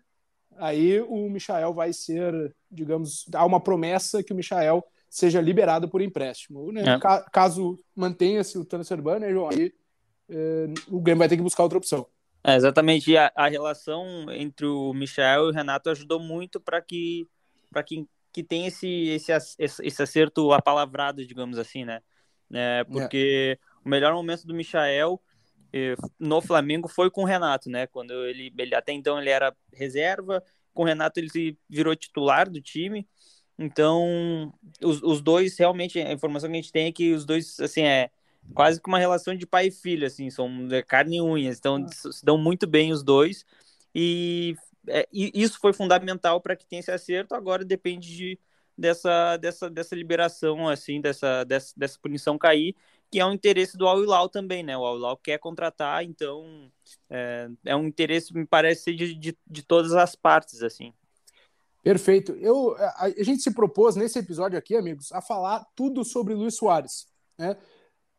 aí 0.58 1.02
o 1.02 1.30
Michael 1.30 1.74
vai 1.74 1.92
ser, 1.94 2.56
digamos, 2.70 3.26
há 3.34 3.46
uma 3.46 3.60
promessa 3.60 4.22
que 4.22 4.34
o 4.34 4.36
Michael 4.36 4.84
seja 5.10 5.42
liberado 5.42 5.90
por 5.90 6.02
empréstimo. 6.02 6.72
Né? 6.72 6.84
É. 6.84 7.00
Caso 7.32 7.78
mantenha-se 7.96 8.58
o 8.58 8.66
transfer 8.66 9.02
ban, 9.02 9.20
né, 9.20 9.32
João? 9.32 9.50
Aí 9.50 9.74
é, 10.30 10.68
o 10.88 11.00
Grêmio 11.00 11.20
vai 11.20 11.28
ter 11.28 11.38
que 11.38 11.44
buscar 11.44 11.64
outra 11.64 11.78
opção. 11.78 12.06
É, 12.44 12.56
exatamente. 12.56 13.18
A, 13.18 13.32
a, 13.36 13.48
relação 13.48 14.32
entre 14.32 14.66
o 14.66 14.94
Michel 14.94 15.46
e 15.46 15.50
o 15.50 15.54
Renato 15.54 15.90
ajudou 15.90 16.20
muito 16.20 16.60
para 16.60 16.82
que 16.82 17.28
para 17.70 17.84
que, 17.84 18.08
que 18.34 18.44
tenha 18.44 18.68
esse, 18.68 19.10
esse, 19.10 19.32
esse 19.60 20.02
acerto 20.02 20.52
apalavrado, 20.52 21.24
digamos 21.24 21.60
assim, 21.60 21.86
né? 21.86 22.02
É, 22.52 22.84
porque 22.84 23.60
é. 23.60 23.66
o 23.86 23.90
melhor 23.90 24.12
momento 24.14 24.48
do 24.48 24.56
Michael 24.56 25.22
no 26.20 26.42
Flamengo 26.42 26.88
foi 26.88 27.12
com 27.12 27.24
o 27.24 27.26
Renato, 27.26 27.70
né? 27.70 27.88
Quando 27.88 28.12
ele, 28.26 28.54
ele 28.58 28.76
até 28.76 28.92
então 28.92 29.20
ele 29.20 29.30
era 29.30 29.56
reserva, 29.74 30.44
com 30.74 30.84
o 30.84 30.86
Renato 30.86 31.20
ele 31.20 31.58
virou 31.70 31.96
titular 31.96 32.50
do 32.50 32.62
time. 32.62 33.08
Então, 33.58 34.54
os, 34.82 35.02
os 35.04 35.22
dois 35.22 35.58
realmente 35.58 36.00
a 36.00 36.14
informação 36.14 36.50
que 36.50 36.58
a 36.58 36.62
gente 36.62 36.72
tem 36.72 36.88
é 36.88 36.92
que 36.92 37.14
os 37.14 37.26
dois 37.26 37.60
assim 37.60 37.84
é 37.84 38.10
quase 38.54 38.82
que 38.82 38.88
uma 38.88 39.00
relação 39.00 39.36
de 39.36 39.46
pai 39.46 39.68
e 39.68 39.72
filho, 39.72 40.08
assim, 40.08 40.30
são 40.30 40.50
carne 40.88 41.18
e 41.18 41.22
unhas, 41.22 41.58
então 41.58 41.86
se 41.90 42.24
dão 42.24 42.38
muito 42.38 42.66
bem 42.66 42.92
os 42.92 43.04
dois. 43.04 43.46
E, 43.94 44.56
é, 44.88 45.08
e 45.12 45.32
isso 45.34 45.60
foi 45.60 45.74
fundamental 45.74 46.40
para 46.42 46.56
que 46.56 46.66
tenha 46.66 46.80
esse 46.80 46.92
acerto. 46.92 47.36
Agora 47.36 47.66
depende 47.66 48.16
de, 48.16 48.40
dessa, 48.80 49.38
dessa, 49.38 49.70
dessa 49.70 49.96
liberação, 49.96 50.68
assim, 50.68 51.02
dessa, 51.02 51.44
dessa, 51.44 51.74
dessa 51.78 52.00
punição 52.02 52.38
cair 52.38 52.76
que 53.12 53.20
é 53.20 53.26
um 53.26 53.34
interesse 53.34 53.76
do 53.76 53.88
Al 53.88 54.04
Hilal 54.04 54.30
também, 54.30 54.64
né? 54.64 54.78
O 54.78 54.86
Al 54.86 54.98
Hilal 54.98 55.18
quer 55.18 55.40
contratar, 55.40 56.04
então 56.04 56.72
é, 57.10 57.50
é 57.66 57.76
um 57.76 57.88
interesse, 57.88 58.34
me 58.34 58.46
parece 58.46 58.94
de, 58.96 59.16
de, 59.16 59.38
de, 59.48 59.64
todas 59.64 59.94
as 59.94 60.16
partes, 60.16 60.62
assim. 60.62 60.94
Perfeito. 61.82 62.34
Eu, 62.34 62.76
a, 62.78 63.06
a, 63.06 63.24
gente 63.24 63.42
se 63.42 63.52
propôs 63.52 63.96
nesse 63.96 64.20
episódio 64.20 64.58
aqui, 64.60 64.76
amigos, 64.76 65.12
a 65.12 65.22
falar 65.22 65.66
tudo 65.76 66.04
sobre 66.06 66.36
Luiz 66.36 66.56
Soares, 66.56 67.08
né? 67.38 67.58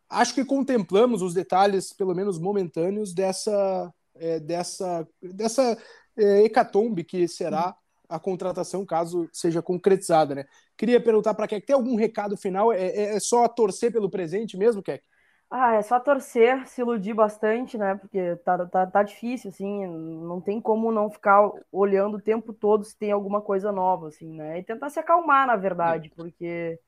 Acho 0.09 0.35
que 0.35 0.45
contemplamos 0.45 1.23
os 1.23 1.35
detalhes, 1.35 1.93
pelo 1.93 2.15
menos 2.15 2.37
momentâneos, 2.37 3.15
dessa, 3.15 3.95
é, 4.17 4.41
dessa, 4.41 5.07
dessa 5.23 5.79
é, 6.17 6.43
hecatombe 6.43 7.05
que 7.05 7.29
será 7.29 7.77
a 8.11 8.19
contratação, 8.19 8.85
caso 8.85 9.29
seja 9.33 9.63
concretizada, 9.63 10.35
né? 10.35 10.45
Queria 10.77 11.01
perguntar 11.01 11.33
para 11.33 11.47
Keck, 11.47 11.65
tem 11.65 11.77
algum 11.77 11.95
recado 11.95 12.37
final? 12.37 12.73
É, 12.73 12.83
é, 12.83 13.17
é 13.17 13.21
só 13.21 13.47
torcer 13.49 13.93
pelo 13.93 14.11
presente 14.11 14.57
mesmo, 14.57 14.83
Keck? 14.83 15.03
Ah, 15.49 15.75
é 15.75 15.83
só 15.83 15.99
torcer, 15.99 16.67
se 16.69 16.81
iludir 16.81 17.15
bastante, 17.15 17.77
né? 17.79 17.97
Porque 17.97 18.37
tá, 18.45 18.67
tá, 18.67 18.87
tá 18.87 19.03
difícil, 19.03 19.51
assim, 19.51 19.87
não 19.87 20.41
tem 20.41 20.61
como 20.61 20.93
não 20.93 21.11
ficar 21.11 21.51
olhando 21.73 22.17
o 22.19 22.21
tempo 22.21 22.53
todo 22.53 22.85
se 22.85 22.97
tem 22.97 23.11
alguma 23.11 23.41
coisa 23.41 23.73
nova, 23.73 24.09
assim, 24.09 24.33
né? 24.33 24.61
E 24.61 24.65
tentar 24.65 24.91
se 24.91 25.01
acalmar, 25.01 25.47
na 25.49 25.57
verdade, 25.57 26.11
porque 26.17 26.79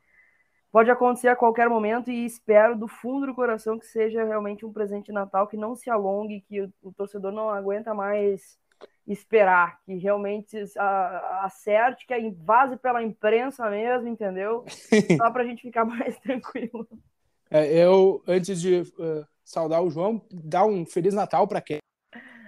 pode 0.71 0.91
acontecer 0.91 1.29
a 1.29 1.37
qualquer 1.37 1.69
momento 1.69 2.11
e 2.11 2.25
espero 2.25 2.77
do 2.79 2.87
fundo 2.89 3.27
do 3.27 3.35
coração 3.35 3.79
que 3.79 3.87
seja 3.87 4.25
realmente 4.25 4.65
um 4.65 4.73
presente 4.73 5.07
de 5.07 5.13
Natal 5.13 5.49
que 5.49 5.57
não 5.57 5.75
se 5.75 5.91
alongue, 5.91 6.43
que 6.43 6.63
o, 6.63 6.73
o 6.83 6.93
torcedor 6.93 7.33
não 7.33 7.51
aguenta 7.51 7.93
mais 7.93 8.62
esperar 9.07 9.81
que 9.85 9.95
realmente 9.95 10.57
acerte, 11.41 12.07
que 12.07 12.31
vaze 12.31 12.77
pela 12.77 13.03
imprensa 13.03 13.69
mesmo, 13.69 14.09
entendeu? 14.09 14.65
Só 15.17 15.31
para 15.31 15.43
a 15.43 15.47
gente 15.47 15.63
ficar 15.63 15.85
mais 15.87 16.19
tranquilo. 16.21 16.87
É, 17.51 17.67
eu, 17.85 18.23
antes 18.27 18.61
de 18.61 18.81
uh, 18.81 19.27
saudar 19.45 19.83
o 19.83 19.91
João, 19.91 20.25
dar 20.31 20.65
um 20.65 20.87
Feliz 20.87 21.15
Natal 21.15 21.47
para 21.47 21.61
quem? 21.61 21.79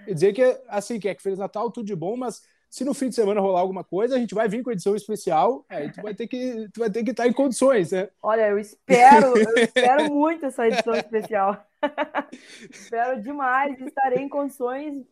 Dizer 0.07 0.33
que, 0.33 0.43
assim, 0.67 0.99
que 0.99 1.09
é 1.09 1.15
que 1.15 1.21
Feliz 1.21 1.39
Natal, 1.39 1.71
tudo 1.71 1.85
de 1.85 1.95
bom, 1.95 2.15
mas 2.15 2.41
se 2.75 2.83
no 2.83 2.93
fim 2.93 3.07
de 3.07 3.15
semana 3.15 3.39
rolar 3.39 3.61
alguma 3.61 3.85
coisa, 3.85 4.17
a 4.17 4.19
gente 4.19 4.35
vai 4.35 4.49
vir 4.49 4.61
com 4.61 4.69
edição 4.69 4.97
especial, 4.97 5.63
aí 5.69 5.89
tu 5.89 6.01
vai 6.01 6.13
ter 6.13 6.27
que, 6.27 6.67
tu 6.73 6.81
vai 6.81 6.89
ter 6.89 7.05
que 7.05 7.11
estar 7.11 7.25
em 7.25 7.31
condições, 7.31 7.93
né? 7.93 8.09
Olha, 8.21 8.49
eu 8.49 8.59
espero, 8.59 9.27
eu 9.37 9.55
espero 9.63 10.13
muito 10.13 10.45
essa 10.45 10.67
edição 10.67 10.93
especial. 10.93 11.65
espero 12.69 13.23
demais, 13.23 13.79
estarei 13.79 14.21
em 14.21 14.27
condições 14.27 15.05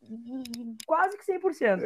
quase 0.85 1.17
que 1.17 1.23
100%. 1.23 1.83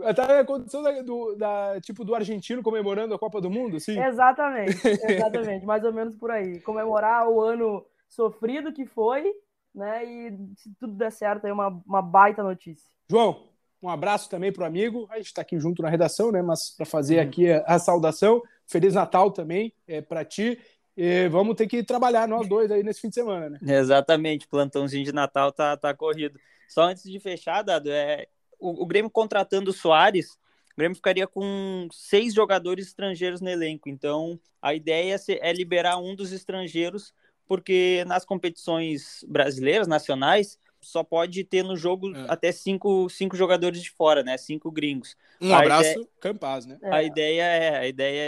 É, 0.00 0.12
tá 0.12 0.40
em 0.40 0.44
condição 0.44 0.82
da, 0.82 1.00
do, 1.00 1.36
da, 1.36 1.80
tipo 1.80 2.04
do 2.04 2.16
argentino 2.16 2.60
comemorando 2.60 3.14
a 3.14 3.18
Copa 3.20 3.40
do 3.40 3.48
Mundo, 3.48 3.78
sim? 3.78 4.02
Exatamente, 4.02 4.80
exatamente, 5.12 5.64
mais 5.64 5.84
ou 5.84 5.92
menos 5.92 6.16
por 6.16 6.32
aí. 6.32 6.58
Comemorar 6.62 7.28
o 7.28 7.40
ano 7.40 7.86
sofrido 8.08 8.72
que 8.72 8.84
foi, 8.84 9.32
né? 9.72 10.04
E 10.04 10.36
se 10.56 10.74
tudo 10.80 10.94
der 10.94 11.12
certo, 11.12 11.44
aí 11.44 11.52
uma, 11.52 11.68
uma 11.86 12.02
baita 12.02 12.42
notícia. 12.42 12.90
João, 13.08 13.53
um 13.84 13.90
abraço 13.90 14.30
também 14.30 14.50
para 14.50 14.62
o 14.62 14.66
amigo. 14.66 15.06
A 15.10 15.16
gente 15.18 15.26
está 15.26 15.42
aqui 15.42 15.58
junto 15.58 15.82
na 15.82 15.90
redação, 15.90 16.32
né? 16.32 16.40
Mas 16.40 16.70
para 16.70 16.86
fazer 16.86 17.16
uhum. 17.16 17.22
aqui 17.22 17.50
a, 17.50 17.62
a, 17.66 17.78
saudação. 17.78 18.42
Feliz 18.66 18.94
Natal 18.94 19.30
também 19.30 19.74
é, 19.86 20.00
para 20.00 20.24
ti. 20.24 20.58
E 20.96 21.28
vamos 21.28 21.54
ter 21.54 21.66
que 21.66 21.82
trabalhar 21.82 22.26
nós 22.26 22.48
dois 22.48 22.70
aí 22.70 22.82
nesse 22.82 23.02
fim 23.02 23.08
de 23.08 23.14
semana, 23.16 23.50
né? 23.50 23.58
Exatamente, 23.62 24.48
plantãozinho 24.48 25.04
de 25.04 25.12
Natal 25.12 25.52
tá, 25.52 25.76
tá 25.76 25.92
corrido. 25.92 26.40
Só 26.66 26.84
antes 26.84 27.02
de 27.02 27.20
fechar, 27.20 27.62
Dado, 27.62 27.90
é, 27.90 28.26
o, 28.58 28.84
o 28.84 28.86
Grêmio 28.86 29.10
contratando 29.10 29.70
o 29.70 29.74
Soares, 29.74 30.30
o 30.72 30.76
Grêmio 30.78 30.96
ficaria 30.96 31.26
com 31.26 31.86
seis 31.92 32.32
jogadores 32.32 32.86
estrangeiros 32.86 33.42
no 33.42 33.50
elenco. 33.50 33.88
Então, 33.88 34.40
a 34.62 34.72
ideia 34.72 35.16
é 35.28 35.52
liberar 35.52 35.98
um 35.98 36.14
dos 36.14 36.32
estrangeiros, 36.32 37.12
porque 37.46 38.02
nas 38.06 38.24
competições 38.24 39.24
brasileiras, 39.28 39.86
nacionais, 39.86 40.58
só 40.84 41.02
pode 41.02 41.42
ter 41.44 41.62
no 41.62 41.76
jogo 41.76 42.14
é. 42.14 42.26
até 42.28 42.52
cinco, 42.52 43.08
cinco 43.08 43.36
jogadores 43.36 43.82
de 43.82 43.90
fora, 43.90 44.22
né? 44.22 44.36
Cinco 44.36 44.70
gringos. 44.70 45.16
Um 45.40 45.54
a 45.54 45.58
abraço, 45.58 45.90
ideia... 45.90 46.08
Campaz, 46.20 46.66
né? 46.66 46.78
A 46.82 47.02
é. 47.02 47.06
ideia 47.06 47.42
é 47.42 47.78
a 47.78 47.86
ideia 47.86 48.20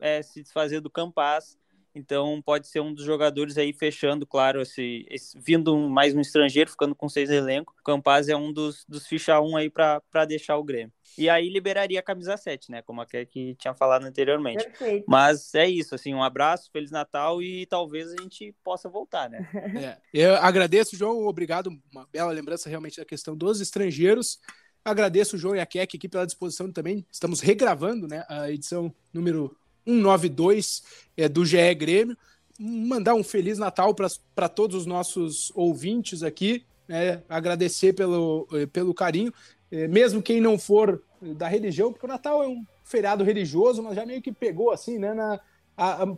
é, 0.00 0.18
é, 0.18 0.22
se 0.22 0.42
desfazer 0.42 0.80
do 0.80 0.90
Campaz. 0.90 1.58
Então 1.94 2.42
pode 2.42 2.66
ser 2.66 2.80
um 2.80 2.92
dos 2.92 3.04
jogadores 3.04 3.56
aí 3.56 3.72
fechando, 3.72 4.26
claro, 4.26 4.60
esse, 4.60 5.06
esse 5.08 5.38
vindo 5.38 5.76
mais 5.88 6.14
um 6.14 6.20
estrangeiro, 6.20 6.70
ficando 6.70 6.94
com 6.94 7.08
seis 7.08 7.30
elenco. 7.30 7.74
O 7.78 7.84
Campaz 7.84 8.28
é 8.28 8.36
um 8.36 8.52
dos, 8.52 8.84
dos 8.88 9.06
ficha 9.06 9.40
um 9.40 9.56
aí 9.56 9.70
para 9.70 10.24
deixar 10.26 10.56
o 10.56 10.64
Grêmio. 10.64 10.92
E 11.16 11.28
aí 11.28 11.48
liberaria 11.48 12.00
a 12.00 12.02
camisa 12.02 12.36
7, 12.36 12.70
né? 12.70 12.82
Como 12.82 13.00
a 13.00 13.06
que 13.06 13.54
tinha 13.54 13.74
falado 13.74 14.04
anteriormente. 14.04 14.64
Perfeito. 14.64 15.04
Mas 15.06 15.54
é 15.54 15.68
isso, 15.68 15.94
assim, 15.94 16.12
um 16.12 16.22
abraço, 16.22 16.70
Feliz 16.72 16.90
Natal 16.90 17.40
e 17.40 17.66
talvez 17.66 18.12
a 18.12 18.20
gente 18.20 18.52
possa 18.64 18.88
voltar, 18.88 19.30
né? 19.30 19.48
É. 19.84 19.98
Eu 20.12 20.36
agradeço, 20.36 20.96
João, 20.96 21.26
obrigado. 21.26 21.70
Uma 21.92 22.06
bela 22.10 22.32
lembrança 22.32 22.68
realmente 22.68 22.96
da 22.96 23.04
questão 23.04 23.36
dos 23.36 23.60
estrangeiros. 23.60 24.40
Agradeço 24.84 25.36
o 25.36 25.38
João 25.38 25.56
e 25.56 25.60
a 25.60 25.66
Keck 25.66 25.96
aqui 25.96 26.08
pela 26.08 26.26
disposição 26.26 26.70
também. 26.70 27.06
Estamos 27.10 27.40
regravando 27.40 28.06
né, 28.06 28.24
a 28.28 28.50
edição 28.50 28.94
número 29.12 29.56
192 29.86 30.82
é, 31.16 31.28
do 31.28 31.44
GE 31.44 31.74
Grêmio. 31.74 32.16
Mandar 32.58 33.14
um 33.14 33.24
Feliz 33.24 33.58
Natal 33.58 33.94
para 34.34 34.48
todos 34.48 34.76
os 34.76 34.86
nossos 34.86 35.50
ouvintes 35.54 36.22
aqui. 36.22 36.64
Né, 36.86 37.22
agradecer 37.28 37.94
pelo, 37.94 38.46
eh, 38.52 38.66
pelo 38.66 38.92
carinho. 38.92 39.32
É, 39.72 39.88
mesmo 39.88 40.22
quem 40.22 40.40
não 40.40 40.58
for 40.58 41.02
da 41.20 41.48
religião, 41.48 41.90
porque 41.90 42.04
o 42.04 42.08
Natal 42.08 42.42
é 42.42 42.46
um 42.46 42.62
feriado 42.84 43.24
religioso, 43.24 43.82
mas 43.82 43.96
já 43.96 44.04
meio 44.04 44.20
que 44.20 44.30
pegou 44.30 44.70
assim, 44.70 44.98
né, 44.98 45.14
na, 45.14 45.40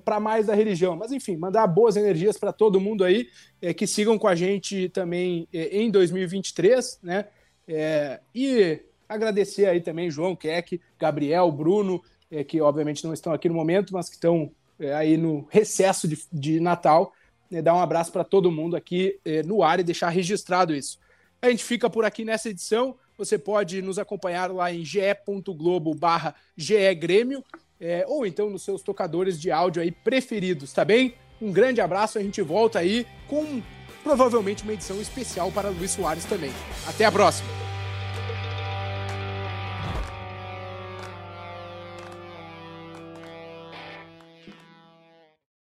para 0.05 0.21
mais 0.21 0.47
da 0.47 0.55
religião. 0.55 0.97
Mas 0.97 1.13
enfim, 1.13 1.37
mandar 1.37 1.67
boas 1.67 1.97
energias 1.97 2.37
para 2.37 2.53
todo 2.53 2.81
mundo 2.81 3.05
aí, 3.05 3.29
é, 3.63 3.73
que 3.73 3.87
sigam 3.87 4.19
com 4.19 4.29
a 4.29 4.35
gente 4.35 4.89
também 4.91 5.49
é, 5.53 5.79
em 5.79 5.91
2023, 5.91 6.99
né? 7.03 7.27
É, 7.69 8.21
e 8.35 8.81
agradecer 9.09 9.67
aí 9.67 9.81
também 9.81 10.11
João 10.11 10.37
Keck, 10.37 10.81
Gabriel, 10.99 11.51
Bruno, 11.51 12.03
é, 12.31 12.45
que 12.45 12.61
obviamente 12.61 13.05
não 13.05 13.13
estão 13.13 13.33
aqui 13.33 13.49
no 13.49 13.55
momento, 13.55 13.93
mas 13.93 14.09
que 14.09 14.17
estão 14.17 14.51
é, 14.79 14.95
aí 14.95 15.17
no 15.17 15.47
recesso 15.51 16.07
de, 16.07 16.19
de 16.33 16.61
Natal. 16.61 17.13
Né? 17.51 17.63
Dar 17.63 17.75
um 17.75 17.81
abraço 17.81 18.13
para 18.13 18.25
todo 18.25 18.51
mundo 18.51 18.77
aqui 18.77 19.19
é, 19.25 19.43
no 19.43 19.63
ar 19.63 19.81
e 19.81 19.85
deixar 19.85 20.09
registrado 20.09 20.75
isso. 20.75 20.99
A 21.41 21.51
gente 21.51 21.65
fica 21.65 21.89
por 21.89 22.05
aqui 22.05 22.25
nessa 22.25 22.49
edição. 22.49 22.97
Você 23.19 23.39
pode 23.39 23.81
nos 23.81 23.99
acompanhar 23.99 24.51
lá 24.51 24.73
em 24.73 24.85
ge.globo 24.85 25.95
barra 25.95 26.35
é, 27.81 28.05
ou 28.09 28.27
então 28.27 28.51
nos 28.51 28.63
seus 28.63 28.83
tocadores 28.83 29.41
de 29.41 29.51
áudio 29.51 29.83
aí 29.83 29.91
preferidos, 29.91 30.73
tá 30.73 30.85
bem? 30.85 31.15
Um 31.41 31.53
grande 31.53 31.81
abraço, 31.81 32.19
a 32.19 32.23
gente 32.23 32.41
volta 32.41 32.79
aí 32.79 33.07
com 33.29 33.63
provavelmente 34.03 34.63
uma 34.63 34.73
edição 34.73 35.01
especial 35.01 35.53
para 35.53 35.69
Luiz 35.69 35.91
Soares 35.91 36.25
também. 36.25 36.53
Até 36.87 37.05
a 37.05 37.13
próxima! 37.13 37.66